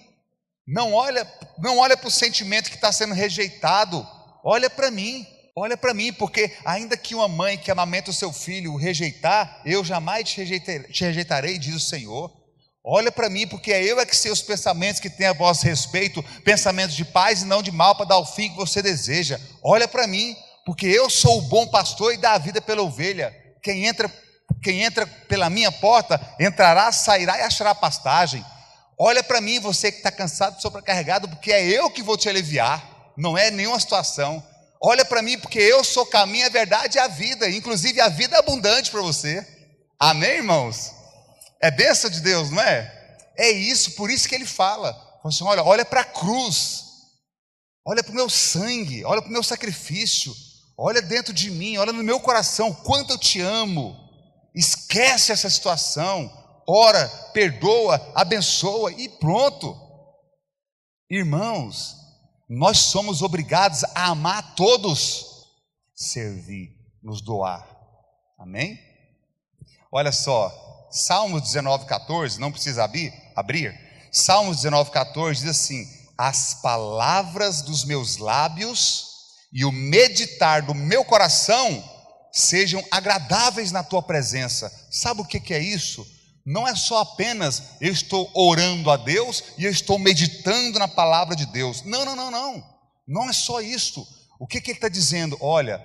Não 0.66 0.92
olha, 0.92 1.26
não 1.58 1.78
olha 1.78 1.96
para 1.96 2.08
o 2.08 2.10
sentimento 2.10 2.68
que 2.68 2.76
está 2.76 2.92
sendo 2.92 3.14
rejeitado, 3.14 4.06
olha 4.44 4.68
para 4.68 4.90
mim. 4.90 5.26
Olha 5.60 5.76
para 5.76 5.92
mim, 5.92 6.12
porque 6.12 6.56
ainda 6.64 6.96
que 6.96 7.16
uma 7.16 7.26
mãe 7.26 7.58
que 7.58 7.68
amamenta 7.68 8.12
o 8.12 8.14
seu 8.14 8.32
filho 8.32 8.74
o 8.74 8.76
rejeitar, 8.76 9.60
eu 9.66 9.84
jamais 9.84 10.28
te 10.28 10.36
rejeitarei, 10.36 10.84
te 10.84 11.04
rejeitarei 11.04 11.58
diz 11.58 11.74
o 11.74 11.80
Senhor. 11.80 12.30
Olha 12.90 13.12
para 13.12 13.28
mim, 13.28 13.46
porque 13.46 13.70
é 13.70 13.84
eu 13.84 14.00
é 14.00 14.06
que 14.06 14.16
sei 14.16 14.30
os 14.30 14.40
pensamentos 14.40 14.98
que 14.98 15.10
tem 15.10 15.26
a 15.26 15.34
vosso 15.34 15.66
respeito, 15.66 16.22
pensamentos 16.42 16.96
de 16.96 17.04
paz 17.04 17.42
e 17.42 17.44
não 17.44 17.62
de 17.62 17.70
mal, 17.70 17.94
para 17.94 18.06
dar 18.06 18.16
o 18.16 18.24
fim 18.24 18.48
que 18.48 18.56
você 18.56 18.80
deseja. 18.80 19.38
Olha 19.62 19.86
para 19.86 20.06
mim, 20.06 20.34
porque 20.64 20.86
eu 20.86 21.10
sou 21.10 21.36
o 21.36 21.42
bom 21.42 21.66
pastor 21.66 22.14
e 22.14 22.16
dá 22.16 22.32
a 22.32 22.38
vida 22.38 22.62
pela 22.62 22.80
ovelha. 22.80 23.30
Quem 23.62 23.84
entra, 23.84 24.10
quem 24.62 24.82
entra 24.82 25.06
pela 25.06 25.50
minha 25.50 25.70
porta, 25.70 26.18
entrará, 26.40 26.90
sairá 26.90 27.36
e 27.36 27.42
achará 27.42 27.74
pastagem. 27.74 28.42
Olha 28.98 29.22
para 29.22 29.42
mim, 29.42 29.60
você 29.60 29.92
que 29.92 29.98
está 29.98 30.10
cansado, 30.10 30.58
sobrecarregado, 30.58 31.28
porque 31.28 31.52
é 31.52 31.62
eu 31.62 31.90
que 31.90 32.02
vou 32.02 32.16
te 32.16 32.26
aliviar, 32.26 33.12
não 33.18 33.36
é 33.36 33.50
nenhuma 33.50 33.78
situação. 33.78 34.42
Olha 34.80 35.04
para 35.04 35.20
mim, 35.20 35.38
porque 35.38 35.58
eu 35.58 35.84
sou 35.84 36.06
caminho, 36.06 36.46
a 36.46 36.48
verdade 36.48 36.96
e 36.96 37.00
a 37.00 37.06
vida, 37.06 37.50
inclusive 37.50 38.00
a 38.00 38.08
vida 38.08 38.38
abundante 38.38 38.90
para 38.90 39.02
você. 39.02 39.46
Amém, 40.00 40.36
irmãos? 40.36 40.97
É 41.60 41.70
bênção 41.70 42.08
de 42.08 42.20
Deus, 42.20 42.50
não 42.50 42.62
é? 42.62 43.18
É 43.36 43.50
isso, 43.50 43.92
por 43.92 44.10
isso 44.10 44.28
que 44.28 44.34
ele 44.34 44.46
fala. 44.46 44.96
Assim, 45.24 45.44
olha, 45.44 45.62
olha 45.62 45.84
para 45.84 46.00
a 46.00 46.04
cruz, 46.04 46.84
olha 47.84 48.02
para 48.02 48.12
o 48.12 48.14
meu 48.14 48.30
sangue, 48.30 49.04
olha 49.04 49.20
para 49.20 49.28
o 49.28 49.32
meu 49.32 49.42
sacrifício, 49.42 50.34
olha 50.76 51.02
dentro 51.02 51.32
de 51.32 51.50
mim, 51.50 51.76
olha 51.76 51.92
no 51.92 52.02
meu 52.02 52.18
coração, 52.20 52.72
quanto 52.72 53.12
eu 53.12 53.18
te 53.18 53.40
amo. 53.40 53.96
Esquece 54.54 55.32
essa 55.32 55.50
situação, 55.50 56.32
ora, 56.66 57.08
perdoa, 57.32 58.12
abençoa 58.14 58.92
e 58.92 59.08
pronto. 59.08 59.76
Irmãos, 61.10 61.96
nós 62.48 62.78
somos 62.78 63.22
obrigados 63.22 63.84
a 63.94 64.06
amar 64.06 64.54
todos, 64.54 65.46
servir, 65.94 66.76
nos 67.02 67.20
doar. 67.20 67.68
Amém? 68.38 68.78
Olha 69.92 70.12
só, 70.12 70.67
Salmos 70.98 71.42
19, 71.42 71.86
14, 71.86 72.40
não 72.40 72.50
precisa 72.50 72.84
abrir, 72.84 73.12
abrir. 73.36 73.78
Salmos 74.10 74.56
19, 74.56 74.90
14 74.90 75.40
diz 75.40 75.50
assim: 75.50 75.86
As 76.16 76.54
palavras 76.54 77.62
dos 77.62 77.84
meus 77.84 78.16
lábios 78.16 79.06
e 79.52 79.64
o 79.64 79.70
meditar 79.70 80.62
do 80.62 80.74
meu 80.74 81.04
coração 81.04 81.84
sejam 82.32 82.84
agradáveis 82.90 83.70
na 83.70 83.82
tua 83.82 84.02
presença. 84.02 84.72
Sabe 84.90 85.20
o 85.20 85.24
que, 85.24 85.38
que 85.38 85.54
é 85.54 85.60
isso? 85.60 86.06
Não 86.44 86.66
é 86.66 86.74
só 86.74 87.00
apenas 87.00 87.62
eu 87.80 87.92
estou 87.92 88.30
orando 88.34 88.90
a 88.90 88.96
Deus 88.96 89.44
e 89.56 89.64
eu 89.64 89.70
estou 89.70 89.98
meditando 89.98 90.78
na 90.78 90.88
palavra 90.88 91.36
de 91.36 91.46
Deus. 91.46 91.82
Não, 91.84 92.04
não, 92.04 92.16
não, 92.16 92.30
não. 92.30 92.64
Não 93.06 93.30
é 93.30 93.32
só 93.32 93.60
isso. 93.60 94.06
O 94.40 94.46
que, 94.46 94.60
que 94.60 94.70
ele 94.70 94.78
está 94.78 94.88
dizendo? 94.88 95.36
Olha, 95.40 95.84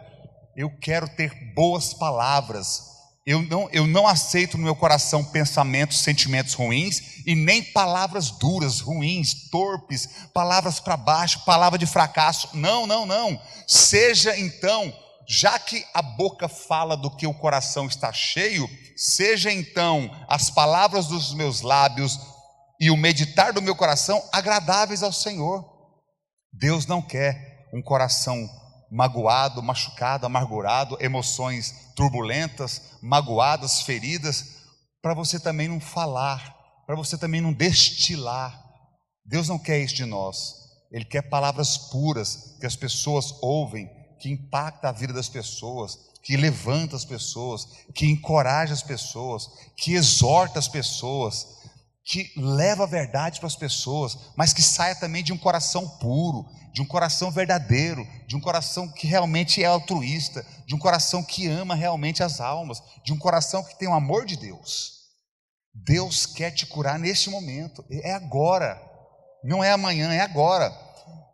eu 0.55 0.69
quero 0.79 1.07
ter 1.07 1.53
boas 1.53 1.93
palavras, 1.93 2.92
eu 3.25 3.41
não, 3.43 3.69
eu 3.71 3.87
não 3.87 4.05
aceito 4.05 4.57
no 4.57 4.63
meu 4.63 4.75
coração 4.75 5.23
pensamentos, 5.23 5.99
sentimentos 5.99 6.53
ruins 6.53 7.23
e 7.25 7.33
nem 7.35 7.63
palavras 7.63 8.31
duras, 8.31 8.81
ruins, 8.81 9.49
torpes, 9.49 10.09
palavras 10.33 10.79
para 10.79 10.97
baixo, 10.97 11.45
palavra 11.45 11.79
de 11.79 11.85
fracasso. 11.85 12.49
Não, 12.53 12.85
não, 12.85 13.05
não. 13.05 13.39
Seja 13.65 14.37
então 14.37 14.93
já 15.25 15.57
que 15.57 15.85
a 15.93 16.01
boca 16.01 16.49
fala 16.49 16.97
do 16.97 17.15
que 17.15 17.25
o 17.25 17.33
coração 17.33 17.87
está 17.87 18.11
cheio, 18.11 18.69
seja 18.95 19.51
então 19.51 20.11
as 20.27 20.49
palavras 20.49 21.07
dos 21.07 21.33
meus 21.33 21.61
lábios 21.61 22.19
e 22.79 22.91
o 22.91 22.97
meditar 22.97 23.53
do 23.53 23.61
meu 23.61 23.75
coração 23.75 24.21
agradáveis 24.33 25.01
ao 25.01 25.13
Senhor. 25.13 25.63
Deus 26.51 26.85
não 26.85 27.01
quer 27.01 27.69
um 27.73 27.81
coração 27.81 28.49
magoado, 28.93 29.63
machucado, 29.63 30.27
amargurado, 30.27 30.95
emoções 30.99 31.91
turbulentas, 31.95 32.93
magoadas, 33.01 33.81
feridas, 33.81 34.61
para 35.01 35.15
você 35.15 35.39
também 35.39 35.67
não 35.67 35.79
falar, 35.79 36.55
para 36.85 36.95
você 36.95 37.17
também 37.17 37.41
não 37.41 37.51
destilar. 37.51 38.63
Deus 39.25 39.49
não 39.49 39.57
quer 39.57 39.79
isso 39.79 39.95
de 39.95 40.05
nós. 40.05 40.53
Ele 40.91 41.05
quer 41.05 41.23
palavras 41.23 41.75
puras 41.75 42.55
que 42.59 42.67
as 42.67 42.75
pessoas 42.75 43.33
ouvem, 43.41 43.89
que 44.19 44.29
impacta 44.29 44.89
a 44.89 44.91
vida 44.91 45.11
das 45.11 45.27
pessoas, 45.27 45.97
que 46.21 46.37
levanta 46.37 46.95
as 46.95 47.03
pessoas, 47.03 47.67
que 47.95 48.05
encoraja 48.05 48.73
as 48.73 48.83
pessoas, 48.83 49.49
que 49.75 49.93
exorta 49.93 50.59
as 50.59 50.67
pessoas, 50.67 51.47
que 52.05 52.31
leva 52.37 52.83
a 52.83 52.87
verdade 52.87 53.39
para 53.39 53.47
as 53.47 53.55
pessoas, 53.55 54.17
mas 54.37 54.53
que 54.53 54.61
saia 54.61 54.95
também 54.95 55.23
de 55.23 55.33
um 55.33 55.37
coração 55.37 55.87
puro, 55.97 56.45
de 56.73 56.81
um 56.81 56.85
coração 56.85 57.29
verdadeiro, 57.29 58.05
de 58.25 58.35
um 58.35 58.41
coração 58.41 58.91
que 58.91 59.05
realmente 59.05 59.63
é 59.63 59.67
altruísta, 59.67 60.43
de 60.65 60.73
um 60.73 60.79
coração 60.79 61.23
que 61.23 61.47
ama 61.47 61.75
realmente 61.75 62.23
as 62.23 62.41
almas, 62.41 62.81
de 63.05 63.13
um 63.13 63.17
coração 63.17 63.63
que 63.63 63.77
tem 63.77 63.87
o 63.87 63.93
amor 63.93 64.25
de 64.25 64.35
Deus. 64.35 65.03
Deus 65.71 66.25
quer 66.25 66.49
te 66.49 66.65
curar 66.65 66.97
neste 66.97 67.29
momento, 67.29 67.85
é 67.89 68.13
agora, 68.13 68.81
não 69.43 69.63
é 69.63 69.71
amanhã, 69.71 70.11
é 70.11 70.21
agora. 70.21 70.73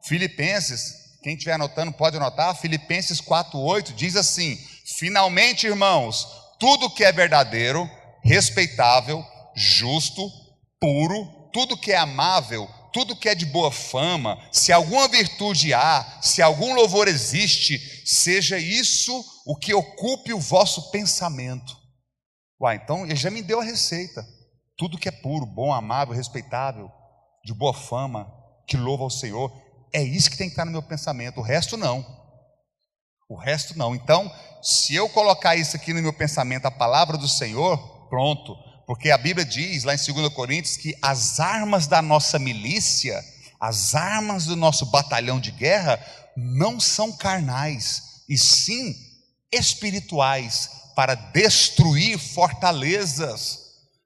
Filipenses, 0.03 1.17
quem 1.23 1.33
estiver 1.33 1.53
anotando 1.53 1.93
pode 1.93 2.17
anotar, 2.17 2.55
Filipenses 2.55 3.21
4,8 3.21 3.93
diz 3.93 4.17
assim: 4.17 4.57
Finalmente, 4.97 5.67
irmãos, 5.67 6.27
tudo 6.59 6.89
que 6.89 7.03
é 7.05 7.11
verdadeiro, 7.13 7.89
respeitável, 8.23 9.25
justo, 9.55 10.29
puro, 10.79 11.49
tudo 11.53 11.77
que 11.77 11.93
é 11.93 11.97
amável, 11.97 12.69
tudo 12.91 13.15
que 13.15 13.29
é 13.29 13.35
de 13.35 13.45
boa 13.45 13.71
fama, 13.71 14.39
se 14.51 14.71
alguma 14.71 15.07
virtude 15.07 15.73
há, 15.73 16.19
se 16.21 16.41
algum 16.41 16.73
louvor 16.73 17.07
existe, 17.07 17.79
seja 18.05 18.57
isso 18.57 19.23
o 19.45 19.55
que 19.55 19.73
ocupe 19.73 20.33
o 20.33 20.39
vosso 20.39 20.91
pensamento. 20.91 21.77
Uai, 22.61 22.79
então 22.83 23.05
ele 23.05 23.15
já 23.15 23.29
me 23.29 23.41
deu 23.41 23.59
a 23.61 23.63
receita. 23.63 24.25
Tudo 24.77 24.97
que 24.97 25.09
é 25.09 25.11
puro, 25.11 25.45
bom, 25.45 25.73
amável, 25.73 26.13
respeitável, 26.13 26.89
de 27.43 27.53
boa 27.53 27.73
fama, 27.73 28.31
que 28.67 28.77
louva 28.77 29.03
ao 29.03 29.09
Senhor, 29.09 29.51
é 29.93 30.03
isso 30.03 30.29
que 30.29 30.37
tem 30.37 30.47
que 30.47 30.53
estar 30.53 30.65
no 30.65 30.71
meu 30.71 30.83
pensamento, 30.83 31.39
o 31.39 31.43
resto 31.43 31.75
não. 31.75 32.05
O 33.29 33.35
resto 33.35 33.77
não. 33.77 33.93
Então, 33.93 34.31
se 34.61 34.95
eu 34.95 35.07
colocar 35.09 35.55
isso 35.55 35.75
aqui 35.75 35.93
no 35.93 36.01
meu 36.01 36.13
pensamento, 36.13 36.65
a 36.65 36.71
palavra 36.71 37.17
do 37.17 37.27
Senhor, 37.27 37.77
pronto. 38.09 38.55
Porque 38.89 39.11
a 39.11 39.19
Bíblia 39.19 39.45
diz 39.45 39.83
lá 39.83 39.93
em 39.93 39.97
2 39.97 40.33
Coríntios 40.33 40.75
que 40.75 40.97
as 40.99 41.39
armas 41.39 41.85
da 41.85 42.01
nossa 42.01 42.39
milícia, 42.39 43.23
as 43.59 43.93
armas 43.93 44.45
do 44.45 44.55
nosso 44.55 44.87
batalhão 44.87 45.39
de 45.39 45.51
guerra, 45.51 46.03
não 46.35 46.79
são 46.79 47.11
carnais, 47.11 48.23
e 48.27 48.35
sim 48.35 48.95
espirituais, 49.51 50.71
para 50.95 51.13
destruir 51.13 52.17
fortalezas. 52.17 53.59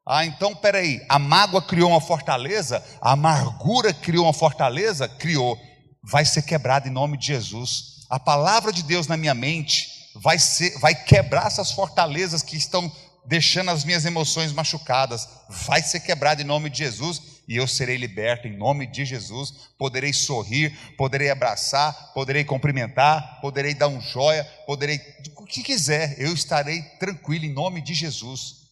Ah, 0.05 0.25
então 0.25 0.53
peraí, 0.53 1.01
a 1.07 1.17
mágoa 1.17 1.61
criou 1.61 1.91
uma 1.91 2.01
fortaleza, 2.01 2.83
a 3.01 3.13
amargura 3.13 3.93
criou 3.93 4.25
uma 4.25 4.33
fortaleza? 4.33 5.07
Criou 5.07 5.57
vai 6.03 6.25
ser 6.25 6.41
quebrada 6.41 6.89
em 6.89 6.91
nome 6.91 7.17
de 7.17 7.27
Jesus. 7.27 8.05
A 8.09 8.19
palavra 8.19 8.73
de 8.73 8.83
Deus 8.83 9.07
na 9.07 9.15
minha 9.15 9.33
mente 9.33 9.87
vai 10.13 10.37
ser, 10.37 10.77
vai 10.79 10.93
quebrar 10.93 11.47
essas 11.47 11.71
fortalezas 11.71 12.43
que 12.43 12.57
estão 12.57 12.91
deixando 13.25 13.71
as 13.71 13.83
minhas 13.83 14.05
emoções 14.05 14.51
machucadas. 14.51 15.27
Vai 15.49 15.81
ser 15.81 15.99
quebrada 15.99 16.41
em 16.41 16.45
nome 16.45 16.69
de 16.69 16.79
Jesus 16.79 17.21
e 17.47 17.57
eu 17.57 17.67
serei 17.67 17.97
liberto 17.97 18.47
em 18.47 18.57
nome 18.57 18.87
de 18.87 19.05
Jesus. 19.05 19.51
Poderei 19.77 20.13
sorrir, 20.13 20.77
poderei 20.97 21.29
abraçar, 21.29 22.13
poderei 22.13 22.43
cumprimentar, 22.43 23.39
poderei 23.41 23.73
dar 23.73 23.87
um 23.87 23.99
joia, 23.99 24.43
poderei 24.65 24.99
o 25.37 25.45
que 25.45 25.63
quiser. 25.63 26.19
Eu 26.19 26.33
estarei 26.33 26.81
tranquilo 26.99 27.45
em 27.45 27.53
nome 27.53 27.81
de 27.81 27.93
Jesus. 27.93 28.63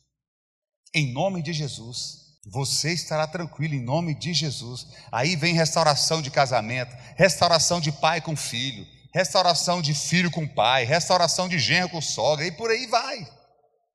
Em 0.94 1.12
nome 1.12 1.42
de 1.42 1.54
Jesus. 1.54 2.22
Você 2.48 2.92
estará 2.92 3.28
tranquilo 3.28 3.76
em 3.76 3.84
nome 3.84 4.16
de 4.16 4.34
Jesus. 4.34 4.88
Aí 5.12 5.36
vem 5.36 5.54
restauração 5.54 6.22
de 6.22 6.32
casamento, 6.32 6.96
restauração 7.16 7.80
de 7.80 7.92
pai 7.92 8.20
com 8.20 8.36
filho, 8.36 8.88
restauração 9.14 9.82
de 9.82 9.94
filho 9.94 10.32
com 10.32 10.48
pai, 10.48 10.84
restauração 10.84 11.48
de 11.48 11.60
genro 11.60 11.90
com 11.90 12.02
sogra, 12.02 12.46
e 12.46 12.52
por 12.52 12.72
aí 12.72 12.88
vai. 12.88 13.28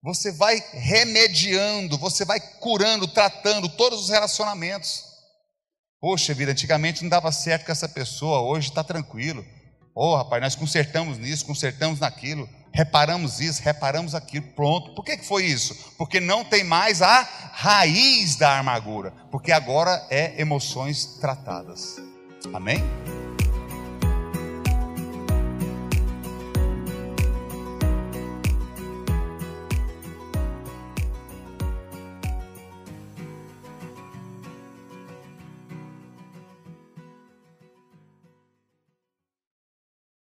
Você 0.07 0.33
vai 0.33 0.63
remediando, 0.73 1.99
você 1.99 2.25
vai 2.25 2.41
curando, 2.41 3.07
tratando 3.07 3.69
todos 3.69 4.05
os 4.05 4.09
relacionamentos. 4.09 5.05
Poxa 6.01 6.33
vida, 6.33 6.53
antigamente 6.53 7.03
não 7.03 7.11
dava 7.11 7.31
certo 7.31 7.67
com 7.67 7.73
essa 7.73 7.89
pessoa, 7.89 8.41
hoje 8.41 8.69
está 8.69 8.83
tranquilo. 8.83 9.45
Ô 9.95 10.13
oh, 10.13 10.17
rapaz, 10.17 10.41
nós 10.41 10.55
consertamos 10.55 11.19
nisso, 11.19 11.45
consertamos 11.45 12.01
naquilo 12.01 12.49
reparamos 12.77 13.41
isso, 13.41 13.63
reparamos 13.63 14.15
aquilo, 14.15 14.47
pronto. 14.49 14.95
Por 14.95 15.03
que 15.03 15.17
foi 15.17 15.47
isso? 15.47 15.75
Porque 15.97 16.21
não 16.21 16.45
tem 16.45 16.63
mais 16.63 17.01
a 17.01 17.23
raiz 17.53 18.37
da 18.37 18.59
amargura, 18.59 19.13
porque 19.31 19.51
agora 19.51 20.07
é 20.11 20.39
emoções 20.39 21.07
tratadas. 21.19 21.97
Amém? 22.53 22.85